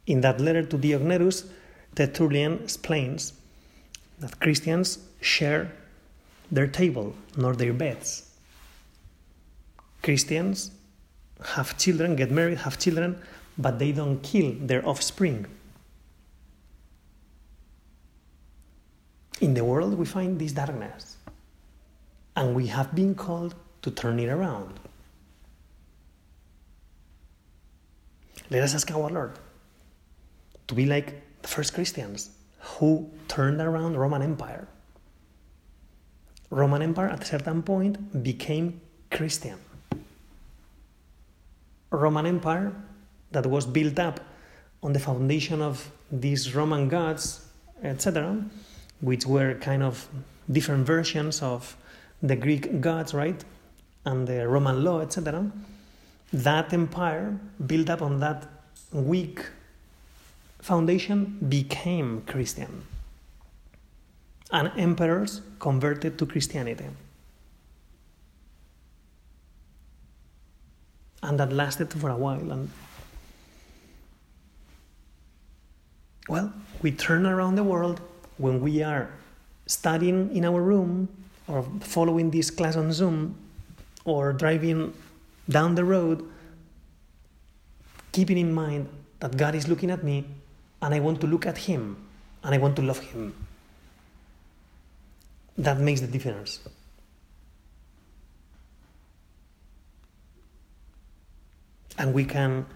In 0.06 0.20
that 0.20 0.38
letter 0.38 0.64
to 0.64 0.76
Diognetus, 0.76 1.46
Tertullian 1.96 2.60
explains 2.62 3.32
that 4.18 4.38
Christians 4.38 4.98
share 5.20 5.72
their 6.52 6.66
table, 6.66 7.14
nor 7.36 7.56
their 7.56 7.72
beds. 7.72 8.30
Christians 10.02 10.70
have 11.42 11.76
children, 11.78 12.14
get 12.14 12.30
married, 12.30 12.58
have 12.58 12.78
children, 12.78 13.18
but 13.58 13.78
they 13.78 13.92
don't 13.92 14.22
kill 14.22 14.52
their 14.60 14.86
offspring. 14.86 15.46
In 19.40 19.54
the 19.54 19.64
world, 19.64 19.94
we 19.94 20.06
find 20.06 20.38
this 20.38 20.52
darkness, 20.52 21.16
and 22.36 22.54
we 22.54 22.68
have 22.68 22.94
been 22.94 23.14
called 23.14 23.54
to 23.82 23.90
turn 23.90 24.20
it 24.20 24.28
around. 24.28 24.78
Let 28.50 28.62
us 28.62 28.74
ask 28.74 28.90
our 28.92 29.10
Lord 29.10 29.32
to 30.68 30.74
be 30.74 30.86
like 30.86 31.25
the 31.46 31.52
first 31.52 31.74
Christians 31.74 32.30
who 32.78 33.08
turned 33.28 33.60
around 33.60 33.96
Roman 33.96 34.22
Empire. 34.22 34.66
Roman 36.50 36.82
Empire 36.82 37.08
at 37.08 37.22
a 37.22 37.24
certain 37.24 37.62
point 37.62 38.22
became 38.22 38.80
Christian. 39.10 39.58
Roman 41.90 42.26
Empire 42.26 42.72
that 43.30 43.46
was 43.46 43.64
built 43.66 43.98
up 43.98 44.20
on 44.82 44.92
the 44.92 44.98
foundation 44.98 45.62
of 45.62 45.90
these 46.10 46.54
Roman 46.54 46.88
gods, 46.88 47.46
etc., 47.82 48.44
which 49.00 49.24
were 49.26 49.54
kind 49.54 49.82
of 49.82 50.08
different 50.50 50.86
versions 50.86 51.42
of 51.42 51.76
the 52.22 52.36
Greek 52.36 52.80
gods, 52.80 53.14
right? 53.14 53.44
And 54.04 54.26
the 54.26 54.48
Roman 54.48 54.82
law, 54.82 55.00
etc. 55.00 55.50
That 56.32 56.72
empire 56.72 57.38
built 57.66 57.88
up 57.90 58.02
on 58.02 58.20
that 58.20 58.46
weak 58.92 59.40
foundation 60.60 61.38
became 61.48 62.22
Christian. 62.22 62.82
And 64.52 64.70
emperors 64.76 65.42
converted 65.58 66.18
to 66.18 66.26
Christianity. 66.26 66.86
And 71.22 71.40
that 71.40 71.52
lasted 71.52 71.92
for 71.92 72.10
a 72.10 72.16
while. 72.16 72.52
And 72.52 72.70
well, 76.28 76.52
we 76.82 76.92
turn 76.92 77.26
around 77.26 77.56
the 77.56 77.64
world 77.64 78.00
when 78.38 78.60
we 78.60 78.82
are 78.82 79.10
studying 79.66 80.34
in 80.34 80.44
our 80.44 80.60
room 80.60 81.08
or 81.48 81.64
following 81.80 82.30
this 82.30 82.50
class 82.50 82.76
on 82.76 82.92
Zoom 82.92 83.36
or 84.04 84.32
driving 84.32 84.94
down 85.48 85.74
the 85.74 85.84
road, 85.84 86.28
keeping 88.12 88.38
in 88.38 88.52
mind 88.52 88.88
that 89.20 89.36
God 89.36 89.54
is 89.54 89.68
looking 89.68 89.90
at 89.90 90.04
me 90.04 90.24
and 90.86 90.94
I 90.94 91.00
want 91.00 91.20
to 91.20 91.26
look 91.26 91.46
at 91.46 91.58
Him 91.58 91.96
and 92.44 92.54
I 92.54 92.58
want 92.58 92.76
to 92.76 92.82
love 92.82 93.00
Him. 93.00 93.34
That 95.58 95.80
makes 95.80 96.00
the 96.00 96.06
difference. 96.06 96.60
And 101.98 102.14
we 102.14 102.24
can 102.24 102.66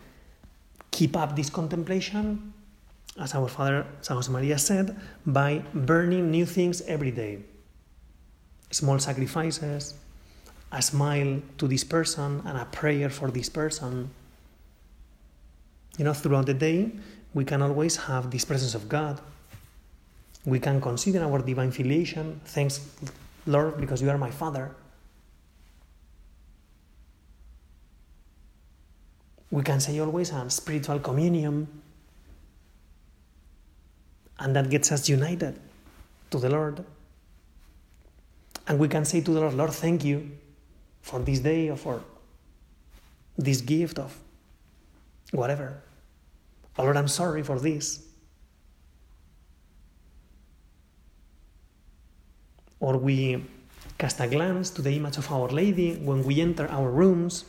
keep 0.91 1.17
up 1.17 1.37
this 1.37 1.51
contemplation, 1.51 2.53
as 3.17 3.33
our 3.37 3.47
Father 3.47 3.87
San 4.01 4.17
Josemaria 4.17 4.59
said, 4.59 4.97
by 5.25 5.63
burning 5.73 6.33
new 6.33 6.47
things 6.47 6.83
every 6.83 7.13
day. 7.13 7.39
Small 8.73 8.99
sacrifices, 8.99 9.95
a 10.73 10.83
smile 10.83 11.41
to 11.59 11.69
this 11.69 11.85
person, 11.85 12.43
and 12.45 12.59
a 12.59 12.65
prayer 12.65 13.09
for 13.09 13.31
this 13.31 13.49
person. 13.49 14.11
You 15.97 16.07
know, 16.07 16.13
throughout 16.13 16.47
the 16.47 16.55
day, 16.55 16.91
we 17.35 17.45
can 17.45 17.63
always 17.63 17.97
have 17.97 18.31
this 18.31 18.45
presence 18.45 18.75
of 18.75 18.89
God. 18.89 19.21
We 20.45 20.59
can 20.59 20.81
consider 20.81 21.23
our 21.23 21.41
divine 21.41 21.71
filiation. 21.71 22.41
Thanks, 22.45 22.81
Lord, 23.47 23.81
because 23.81 24.03
you 24.03 24.11
are 24.11 24.19
my 24.19 24.31
Father. 24.31 24.75
We 29.51 29.63
can 29.63 29.81
say 29.81 29.99
always 29.99 30.31
a 30.31 30.49
spiritual 30.51 30.99
communion. 31.01 31.69
And 34.39 34.57
that 34.57 34.71
gets 34.71 34.91
us 34.91 35.09
united 35.09 35.59
to 36.31 36.39
the 36.39 36.49
Lord. 36.49 36.85
And 38.67 38.79
we 38.79 38.89
can 38.89 39.05
say 39.05 39.21
to 39.21 39.31
the 39.31 39.41
Lord, 39.41 39.55
Lord, 39.55 39.73
thank 39.73 40.05
you 40.05 40.31
for 41.03 41.19
this 41.21 41.41
day 41.41 41.69
or 41.69 41.77
for 41.77 42.03
this 43.37 43.61
gift 43.61 43.99
of 43.99 44.17
whatever. 45.33 45.83
Oh 46.79 46.85
Lord, 46.85 46.97
I'm 46.97 47.09
sorry 47.09 47.43
for 47.43 47.59
this. 47.59 48.07
Or 52.79 52.97
we 52.97 53.45
cast 53.99 54.21
a 54.21 54.27
glance 54.27 54.71
to 54.71 54.83
the 54.83 54.97
image 54.97 55.19
of 55.19 55.31
Our 55.31 55.49
Lady 55.49 55.97
when 55.97 56.25
we 56.25 56.41
enter 56.41 56.67
our 56.69 56.91
rooms, 56.91 57.45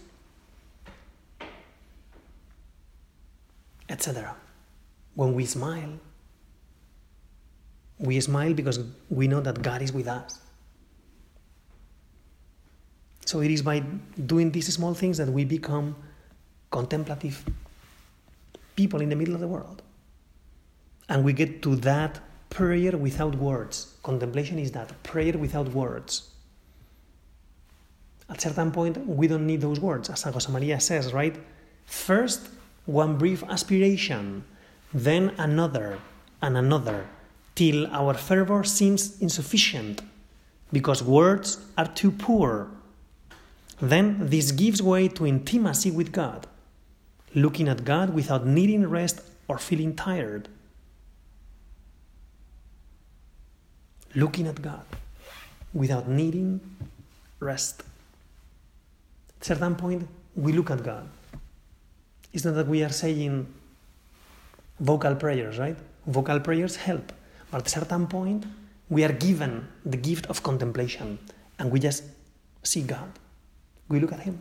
etc. 3.88 4.36
When 5.15 5.34
we 5.34 5.45
smile, 5.45 5.99
we 7.97 8.19
smile 8.19 8.53
because 8.53 8.79
we 9.10 9.27
know 9.27 9.39
that 9.39 9.62
God 9.62 9.81
is 9.81 9.93
with 9.93 10.07
us. 10.07 10.39
So 13.25 13.39
it 13.39 13.51
is 13.51 13.62
by 13.62 13.79
doing 14.25 14.51
these 14.51 14.73
small 14.73 14.93
things 14.93 15.17
that 15.17 15.29
we 15.29 15.45
become 15.45 15.95
contemplative 16.69 17.45
people 18.82 19.02
in 19.06 19.10
the 19.10 19.20
middle 19.22 19.36
of 19.36 19.41
the 19.46 19.52
world. 19.56 19.80
And 21.10 21.24
we 21.28 21.34
get 21.41 21.62
to 21.65 21.76
that 21.91 22.13
prayer 22.50 22.94
without 23.08 23.34
words. 23.36 23.76
Contemplation 24.10 24.58
is 24.65 24.72
that 24.78 24.89
prayer 25.04 25.36
without 25.46 25.67
words. 25.70 26.12
At 28.30 28.41
certain 28.41 28.72
point, 28.72 28.96
we 29.20 29.26
don't 29.28 29.46
need 29.52 29.62
those 29.62 29.80
words, 29.80 30.10
as 30.10 30.20
San 30.22 30.34
Josemaria 30.34 30.80
says, 30.82 31.06
right? 31.13 31.36
First, 31.86 32.41
one 32.86 33.17
brief 33.17 33.44
aspiration, 33.56 34.44
then 34.94 35.24
another 35.38 36.00
and 36.41 36.58
another, 36.58 37.00
till 37.56 37.80
our 38.00 38.13
fervor 38.13 38.63
seems 38.63 39.02
insufficient, 39.22 40.02
because 40.72 41.04
words 41.04 41.48
are 41.78 41.89
too 42.02 42.12
poor 42.12 42.52
then 43.82 44.30
this 44.30 44.52
gives 44.52 44.82
way 44.82 45.08
to 45.08 45.26
intimacy 45.26 45.89
with 45.89 46.12
God, 46.12 46.46
looking 47.34 47.67
at 47.67 47.84
God 47.84 48.13
without 48.13 48.46
needing 48.46 48.88
rest 48.88 49.22
or 49.48 49.58
feeling 49.58 49.96
tired. 49.96 50.48
Looking 54.15 54.48
at 54.48 54.62
God 54.62 54.86
without 55.74 56.08
needing 56.08 56.60
rest. 57.39 57.84
At 59.39 59.46
certain 59.46 59.76
point, 59.76 60.08
we 60.36 60.52
look 60.52 60.70
at 60.70 60.84
God. 60.84 61.08
It's 62.34 62.46
not 62.46 62.56
that 62.56 62.67
we 62.67 62.84
are 62.84 62.91
saying 62.91 63.48
vocal 64.80 65.15
prayers, 65.15 65.58
right? 65.58 65.78
Vocal 66.08 66.39
prayers 66.39 66.76
help. 66.76 67.12
But 67.50 67.62
at 67.62 67.70
certain 67.70 68.08
point, 68.08 68.46
we 68.89 69.04
are 69.04 69.12
given 69.12 69.67
the 69.86 69.98
gift 69.98 70.26
of 70.28 70.44
contemplation 70.44 71.20
and 71.60 71.72
we 71.72 71.80
just 71.80 72.04
see 72.63 72.82
God. 72.82 73.12
We 73.88 74.00
look 74.00 74.12
at 74.12 74.22
him. 74.22 74.39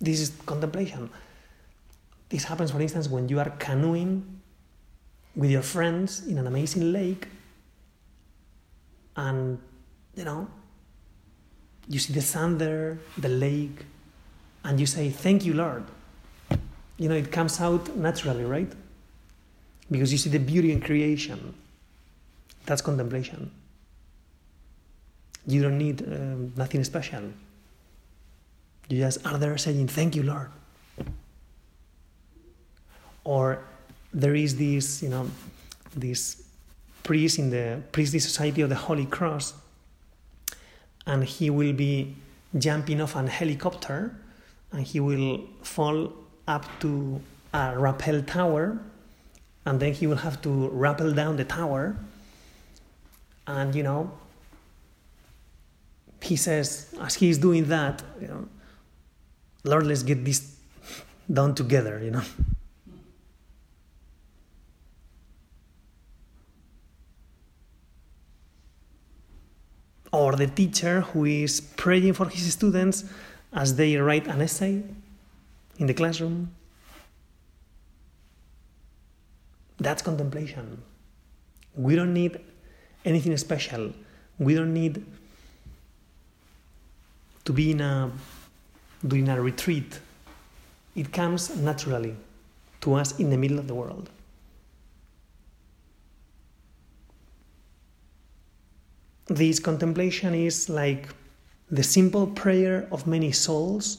This 0.00 0.20
is 0.20 0.30
contemplation. 0.44 1.10
This 2.28 2.44
happens, 2.44 2.70
for 2.70 2.80
instance, 2.80 3.08
when 3.08 3.28
you 3.28 3.38
are 3.38 3.50
canoeing 3.58 4.40
with 5.34 5.50
your 5.50 5.62
friends 5.62 6.26
in 6.26 6.38
an 6.38 6.46
amazing 6.46 6.92
lake, 6.92 7.28
and 9.16 9.58
you 10.14 10.24
know, 10.24 10.48
you 11.88 11.98
see 11.98 12.12
the 12.12 12.22
sun 12.22 12.58
there, 12.58 12.98
the 13.18 13.28
lake, 13.28 13.84
and 14.64 14.80
you 14.80 14.86
say, 14.86 15.10
Thank 15.10 15.44
you, 15.44 15.54
Lord. 15.54 15.84
You 16.98 17.08
know, 17.08 17.14
it 17.14 17.30
comes 17.30 17.60
out 17.60 17.96
naturally, 17.96 18.44
right? 18.44 18.72
Because 19.90 20.10
you 20.10 20.18
see 20.18 20.30
the 20.30 20.38
beauty 20.38 20.72
in 20.72 20.80
creation. 20.80 21.54
That's 22.64 22.82
contemplation. 22.82 23.50
You 25.46 25.62
don't 25.62 25.78
need 25.78 26.02
um, 26.02 26.52
nothing 26.56 26.82
special. 26.82 27.22
You 28.88 28.98
just 28.98 29.26
are 29.26 29.38
there 29.38 29.56
saying, 29.58 29.88
Thank 29.88 30.16
you, 30.16 30.22
Lord. 30.22 30.50
Or 33.24 33.64
there 34.12 34.34
is 34.34 34.56
this, 34.56 35.02
you 35.02 35.08
know, 35.08 35.28
this 35.94 36.44
priest 37.02 37.38
in 37.38 37.50
the 37.50 37.82
priestly 37.92 38.18
society 38.18 38.62
of 38.62 38.68
the 38.68 38.76
Holy 38.76 39.06
Cross, 39.06 39.54
and 41.06 41.24
he 41.24 41.50
will 41.50 41.72
be 41.72 42.14
jumping 42.58 43.00
off 43.00 43.16
an 43.16 43.26
helicopter 43.26 44.14
and 44.72 44.86
he 44.86 45.00
will 45.00 45.40
fall 45.62 46.12
up 46.46 46.64
to 46.80 47.20
a 47.52 47.78
rappel 47.78 48.22
tower 48.22 48.78
and 49.64 49.80
then 49.80 49.92
he 49.92 50.06
will 50.06 50.16
have 50.16 50.40
to 50.42 50.68
rappel 50.68 51.12
down 51.12 51.36
the 51.36 51.44
tower 51.44 51.96
and 53.46 53.74
you 53.74 53.82
know 53.82 54.10
he 56.22 56.36
says 56.36 56.94
as 57.00 57.14
he's 57.14 57.38
doing 57.38 57.66
that 57.68 58.02
you 58.20 58.28
know 58.28 58.48
lord 59.66 59.86
let's 59.86 60.02
get 60.02 60.24
this 60.24 60.56
done 61.40 61.54
together 61.54 62.00
you 62.02 62.10
know 62.10 62.22
or 70.16 70.32
the 70.34 70.46
teacher 70.46 71.02
who 71.02 71.24
is 71.24 71.60
praying 71.60 72.14
for 72.14 72.26
his 72.28 72.52
students 72.52 73.04
as 73.52 73.74
they 73.76 73.96
write 73.96 74.26
an 74.26 74.40
essay 74.40 74.82
in 75.78 75.86
the 75.86 75.94
classroom. 75.94 76.54
That's 79.78 80.02
contemplation. 80.02 80.82
We 81.74 81.96
don't 81.96 82.14
need 82.14 82.40
anything 83.04 83.36
special. 83.36 83.92
We 84.38 84.54
don't 84.54 84.72
need 84.72 85.04
to 87.44 87.52
be 87.52 87.72
in 87.72 87.80
a 87.80 88.10
doing 89.06 89.28
a 89.28 89.40
retreat. 89.40 90.00
It 90.94 91.12
comes 91.12 91.54
naturally 91.56 92.16
to 92.82 92.94
us 92.94 93.18
in 93.18 93.30
the 93.30 93.36
middle 93.36 93.58
of 93.58 93.66
the 93.66 93.74
world. 93.74 94.10
This 99.26 99.58
contemplation 99.58 100.34
is 100.34 100.68
like 100.68 101.08
the 101.68 101.82
simple 101.82 102.28
prayer 102.28 102.86
of 102.92 103.06
many 103.08 103.32
souls 103.32 103.98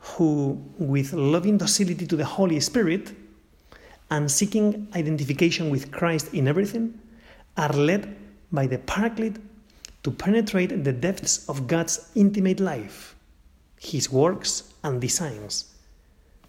who, 0.00 0.62
with 0.78 1.12
loving 1.12 1.58
docility 1.58 2.06
to 2.06 2.16
the 2.16 2.24
Holy 2.24 2.58
Spirit 2.60 3.12
and 4.10 4.30
seeking 4.30 4.88
identification 4.94 5.70
with 5.70 5.92
Christ 5.92 6.32
in 6.32 6.48
everything, 6.48 6.98
are 7.56 7.72
led 7.72 8.16
by 8.50 8.66
the 8.66 8.78
Paraclete 8.78 9.36
to 10.02 10.10
penetrate 10.10 10.84
the 10.84 10.92
depths 10.92 11.48
of 11.48 11.66
God's 11.66 12.10
intimate 12.14 12.60
life, 12.60 13.13
His 13.84 14.10
works 14.10 14.72
and 14.82 14.98
designs, 14.98 15.66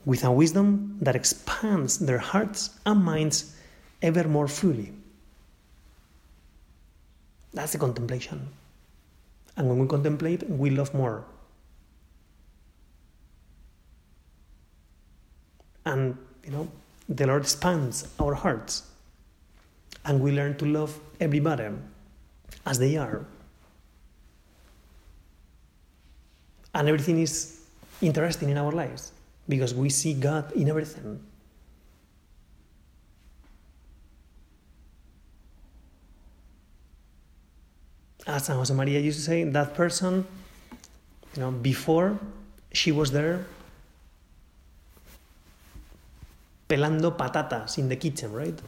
with 0.06 0.24
a 0.24 0.32
wisdom 0.32 0.98
that 1.02 1.16
expands 1.16 2.00
their 2.00 2.18
hearts 2.18 2.70
and 2.86 3.04
minds 3.04 3.56
ever 4.02 4.24
more 4.24 4.48
fully. 4.48 4.94
That's 7.54 7.74
the 7.74 7.78
contemplation. 7.78 8.48
And 9.58 9.68
when 9.68 9.80
we 9.80 9.88
contemplate, 9.88 10.50
we 10.50 10.70
love 10.70 10.94
more. 10.94 11.26
And, 15.86 16.18
you 16.44 16.52
know, 16.52 16.68
the 17.10 17.28
Lord 17.28 17.44
expands 17.44 18.08
our 18.20 18.34
hearts. 18.34 18.84
And 20.06 20.22
we 20.22 20.32
learn 20.32 20.58
to 20.58 20.66
love 20.66 21.00
everybody 21.20 21.70
as 22.66 22.80
they 22.80 22.96
are. 22.98 23.26
And 26.76 26.88
everything 26.88 27.20
is 27.20 27.62
interesting 28.02 28.50
in 28.50 28.58
our 28.58 28.72
lives 28.72 29.12
because 29.50 29.74
we 29.74 29.90
see 29.90 30.14
God 30.14 30.52
in 30.52 30.70
everything. 30.70 31.20
as 38.28 38.46
San 38.46 38.58
Josemaria 38.58 39.04
used 39.04 39.20
to 39.20 39.24
say, 39.24 39.44
that 39.44 39.76
person, 39.76 40.26
you 41.36 41.42
know, 41.42 41.52
before 41.52 42.20
she 42.72 42.92
was 42.92 43.12
there 43.12 43.46
pelando 46.68 47.16
patatas 47.16 47.78
in 47.78 47.88
the 47.88 47.96
kitchen, 47.96 48.32
right? 48.34 48.60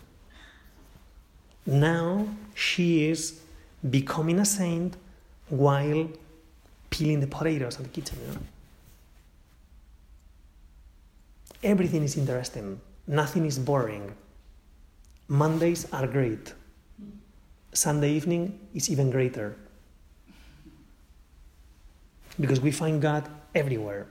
Now 1.65 2.27
she 2.53 3.09
is 3.09 3.41
becoming 3.89 4.39
a 4.39 4.45
saint 4.45 4.95
while 5.49 6.07
peeling 6.89 7.19
the 7.19 7.27
potatoes 7.27 7.77
in 7.77 7.83
the 7.83 7.89
kitchen. 7.89 8.17
You 8.25 8.33
know? 8.33 8.39
Everything 11.63 12.03
is 12.03 12.17
interesting. 12.17 12.79
Nothing 13.07 13.45
is 13.45 13.57
boring. 13.57 14.13
Mondays 15.27 15.91
are 15.91 16.07
great. 16.07 16.53
Sunday 17.73 18.11
evening 18.11 18.59
is 18.73 18.89
even 18.89 19.11
greater. 19.11 19.55
Because 22.39 22.61
we 22.61 22.71
find 22.71 23.01
God 23.01 23.27
everywhere. 23.55 24.07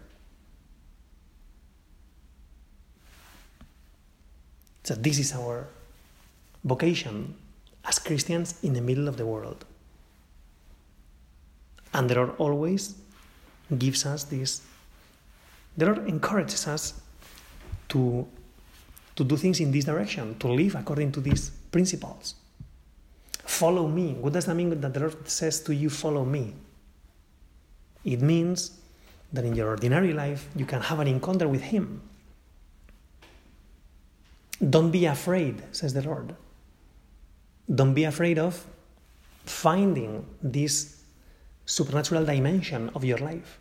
So, 4.83 4.95
this 4.95 5.19
is 5.19 5.33
our 5.33 5.67
vocation 6.65 7.35
as 7.85 7.99
Christians 7.99 8.59
in 8.63 8.73
the 8.73 8.81
middle 8.81 9.09
of 9.09 9.17
the 9.17 9.27
world. 9.27 9.65
And 11.97 12.11
the 12.11 12.15
Lord 12.15 12.33
always 12.37 12.95
gives 13.79 14.05
us 14.05 14.25
this, 14.25 14.61
the 15.75 15.87
Lord 15.87 16.07
encourages 16.07 16.69
us 16.69 17.01
to, 17.89 18.27
to 19.17 19.25
do 19.25 19.37
things 19.39 19.61
in 19.61 19.73
this 19.73 19.87
direction, 19.87 20.39
to 20.39 20.49
live 20.49 20.75
according 20.75 21.13
to 21.13 21.21
these 21.23 21.49
principles. 21.73 22.35
Follow 23.39 23.89
me. 23.89 24.13
What 24.13 24.35
does 24.35 24.45
that 24.45 24.55
mean 24.55 24.79
that 24.79 24.93
the 24.93 25.01
Lord 25.01 25.27
says 25.27 25.61
to 25.61 25.75
you, 25.75 25.89
follow 25.89 26.27
me? 26.27 26.53
It 28.05 28.21
means 28.21 28.79
that 29.33 29.47
in 29.47 29.55
your 29.55 29.71
ordinary 29.71 30.13
life 30.13 30.49
you 30.55 30.67
can 30.67 30.83
have 30.83 31.01
an 31.01 31.09
encounter 31.09 31.49
with 31.49 31.63
Him. 31.63 32.03
Don't 34.69 34.91
be 34.91 35.07
afraid, 35.07 35.63
says 35.73 35.95
the 35.95 36.03
Lord. 36.03 36.37
Don't 37.75 37.95
be 37.95 38.05
afraid 38.05 38.39
of 38.39 38.67
finding 39.47 40.27
this 40.43 40.96
supernatural 41.67 42.25
dimension 42.25 42.91
of 42.95 43.05
your 43.05 43.19
life. 43.19 43.59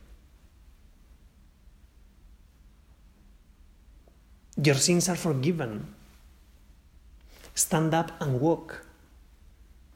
Your 4.64 4.76
sins 4.76 5.10
are 5.10 5.16
forgiven. 5.18 5.94
Stand 7.56 7.94
up 7.94 8.12
and 8.22 8.40
walk 8.40 8.86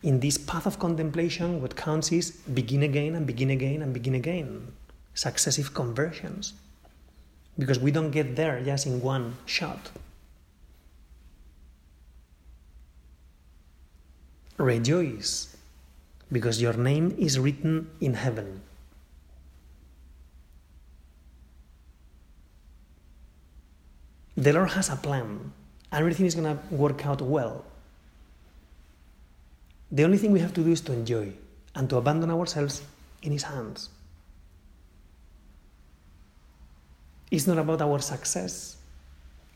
in 0.01 0.19
this 0.19 0.37
path 0.37 0.65
of 0.65 0.79
contemplation, 0.79 1.61
what 1.61 1.75
counts 1.75 2.11
is 2.11 2.31
begin 2.31 2.83
again 2.83 3.15
and 3.15 3.27
begin 3.27 3.49
again 3.49 3.81
and 3.81 3.93
begin 3.93 4.15
again. 4.15 4.71
Successive 5.13 5.73
conversions. 5.73 6.53
Because 7.57 7.79
we 7.79 7.91
don't 7.91 8.11
get 8.11 8.35
there 8.35 8.61
just 8.63 8.85
in 8.85 9.01
one 9.01 9.35
shot. 9.45 9.91
Rejoice, 14.57 15.55
because 16.31 16.61
your 16.61 16.73
name 16.73 17.15
is 17.17 17.39
written 17.39 17.89
in 17.99 18.13
heaven. 18.13 18.61
The 24.37 24.53
Lord 24.53 24.69
has 24.71 24.89
a 24.89 24.95
plan, 24.95 25.51
and 25.91 25.99
everything 25.99 26.25
is 26.25 26.35
going 26.35 26.57
to 26.57 26.75
work 26.75 27.05
out 27.05 27.21
well. 27.21 27.65
The 29.91 30.03
only 30.03 30.17
thing 30.17 30.31
we 30.31 30.39
have 30.39 30.53
to 30.53 30.63
do 30.63 30.71
is 30.71 30.81
to 30.81 30.93
enjoy 30.93 31.33
and 31.75 31.89
to 31.89 31.97
abandon 31.97 32.29
ourselves 32.29 32.83
in 33.23 33.31
His 33.31 33.43
hands. 33.43 33.89
It's 37.31 37.47
not 37.47 37.57
about 37.57 37.81
our 37.81 37.99
success, 37.99 38.77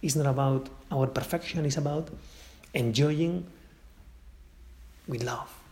it's 0.02 0.16
not 0.16 0.28
about 0.28 0.70
our 0.92 1.08
perfection, 1.08 1.66
it's 1.66 1.78
about 1.78 2.10
enjoying 2.74 3.46
with 5.08 5.24
love 5.24 5.63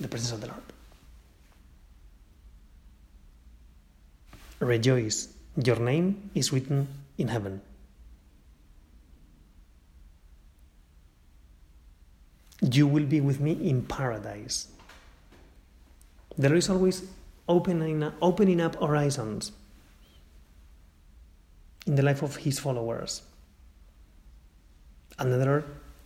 the 0.00 0.08
presence 0.08 0.32
of 0.32 0.40
the 0.40 0.46
Lord. 0.48 0.62
Rejoice, 4.60 5.28
your 5.62 5.76
name 5.76 6.30
is 6.34 6.52
written 6.52 6.88
in 7.18 7.28
heaven. 7.28 7.60
You 12.62 12.86
will 12.86 13.06
be 13.06 13.20
with 13.20 13.40
me 13.40 13.52
in 13.52 13.82
paradise. 13.82 14.68
The 16.36 16.48
Lord 16.48 16.58
is 16.58 16.68
always 16.68 17.02
opening, 17.48 18.10
opening 18.20 18.60
up 18.60 18.76
horizons 18.76 19.52
in 21.86 21.94
the 21.94 22.02
life 22.02 22.22
of 22.22 22.36
His 22.36 22.58
followers. 22.58 23.22
And 25.18 25.32
the 25.32 25.38
Lord 25.44 25.64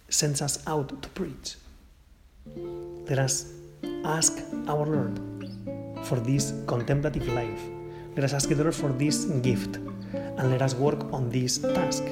sends 0.09 0.41
us 0.43 0.65
out 0.67 1.03
to 1.03 1.09
preach. 1.11 1.57
Let 2.57 3.19
us 3.19 3.53
ask 4.05 4.39
our 4.69 4.87
Lord 4.87 5.19
for 6.05 6.21
this 6.21 6.53
contemplative 6.67 7.27
life. 7.29 7.63
Let 8.17 8.25
us 8.25 8.33
ask 8.33 8.49
the 8.49 8.55
Lord 8.55 8.75
for 8.75 8.91
this 8.93 9.25
gift. 9.43 9.77
And 10.37 10.51
let 10.51 10.63
us 10.63 10.75
work 10.75 11.13
on 11.13 11.31
this 11.31 11.59
task. 11.59 12.05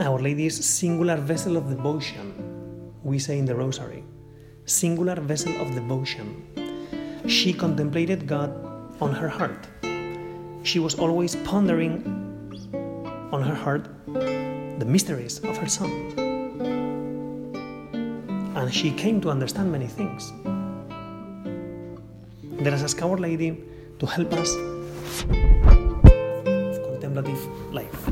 Our 0.00 0.18
Lady's 0.18 0.64
singular 0.64 1.16
vessel 1.16 1.56
of 1.56 1.68
devotion, 1.68 2.92
we 3.02 3.18
say 3.18 3.38
in 3.38 3.44
the 3.44 3.54
Rosary. 3.54 4.04
singular 4.66 5.20
vessel 5.20 5.52
of 5.60 5.74
devotion. 5.74 6.42
She 7.26 7.52
contemplated 7.52 8.26
God 8.26 8.50
on 9.00 9.12
her 9.12 9.28
heart. 9.28 9.68
She 10.62 10.78
was 10.78 10.94
always 10.94 11.36
pondering 11.36 12.00
on 13.30 13.42
her 13.42 13.54
heart 13.54 13.88
the 14.78 14.86
mysteries 14.86 15.38
of 15.40 15.56
her 15.58 15.68
Son. 15.68 16.23
And 18.64 18.72
she 18.72 18.90
came 18.92 19.20
to 19.20 19.28
understand 19.28 19.70
many 19.70 19.86
things. 19.86 20.32
There 22.42 22.72
is 22.72 22.82
a 22.82 22.88
ask 22.88 23.18
Lady 23.18 23.62
to 23.98 24.06
help 24.06 24.32
us 24.32 24.54
contemplative 26.88 27.42
life. 27.74 28.08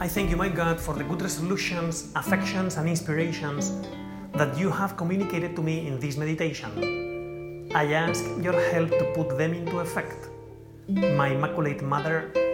I 0.00 0.06
thank 0.06 0.30
you, 0.30 0.36
my 0.36 0.48
God, 0.48 0.78
for 0.78 0.94
the 0.94 1.02
good 1.02 1.20
resolutions, 1.20 2.12
affections, 2.14 2.76
and 2.76 2.88
inspirations 2.88 3.72
that 4.34 4.56
you 4.56 4.70
have 4.70 4.96
communicated 4.96 5.56
to 5.56 5.62
me 5.62 5.88
in 5.88 5.98
this 5.98 6.16
meditation. 6.16 7.68
I 7.74 7.94
ask 7.94 8.24
your 8.40 8.60
help 8.70 8.90
to 8.90 9.12
put 9.16 9.36
them 9.36 9.54
into 9.54 9.80
effect. 9.80 10.28
My 10.86 11.30
Immaculate 11.34 11.82
Mother, 11.82 12.30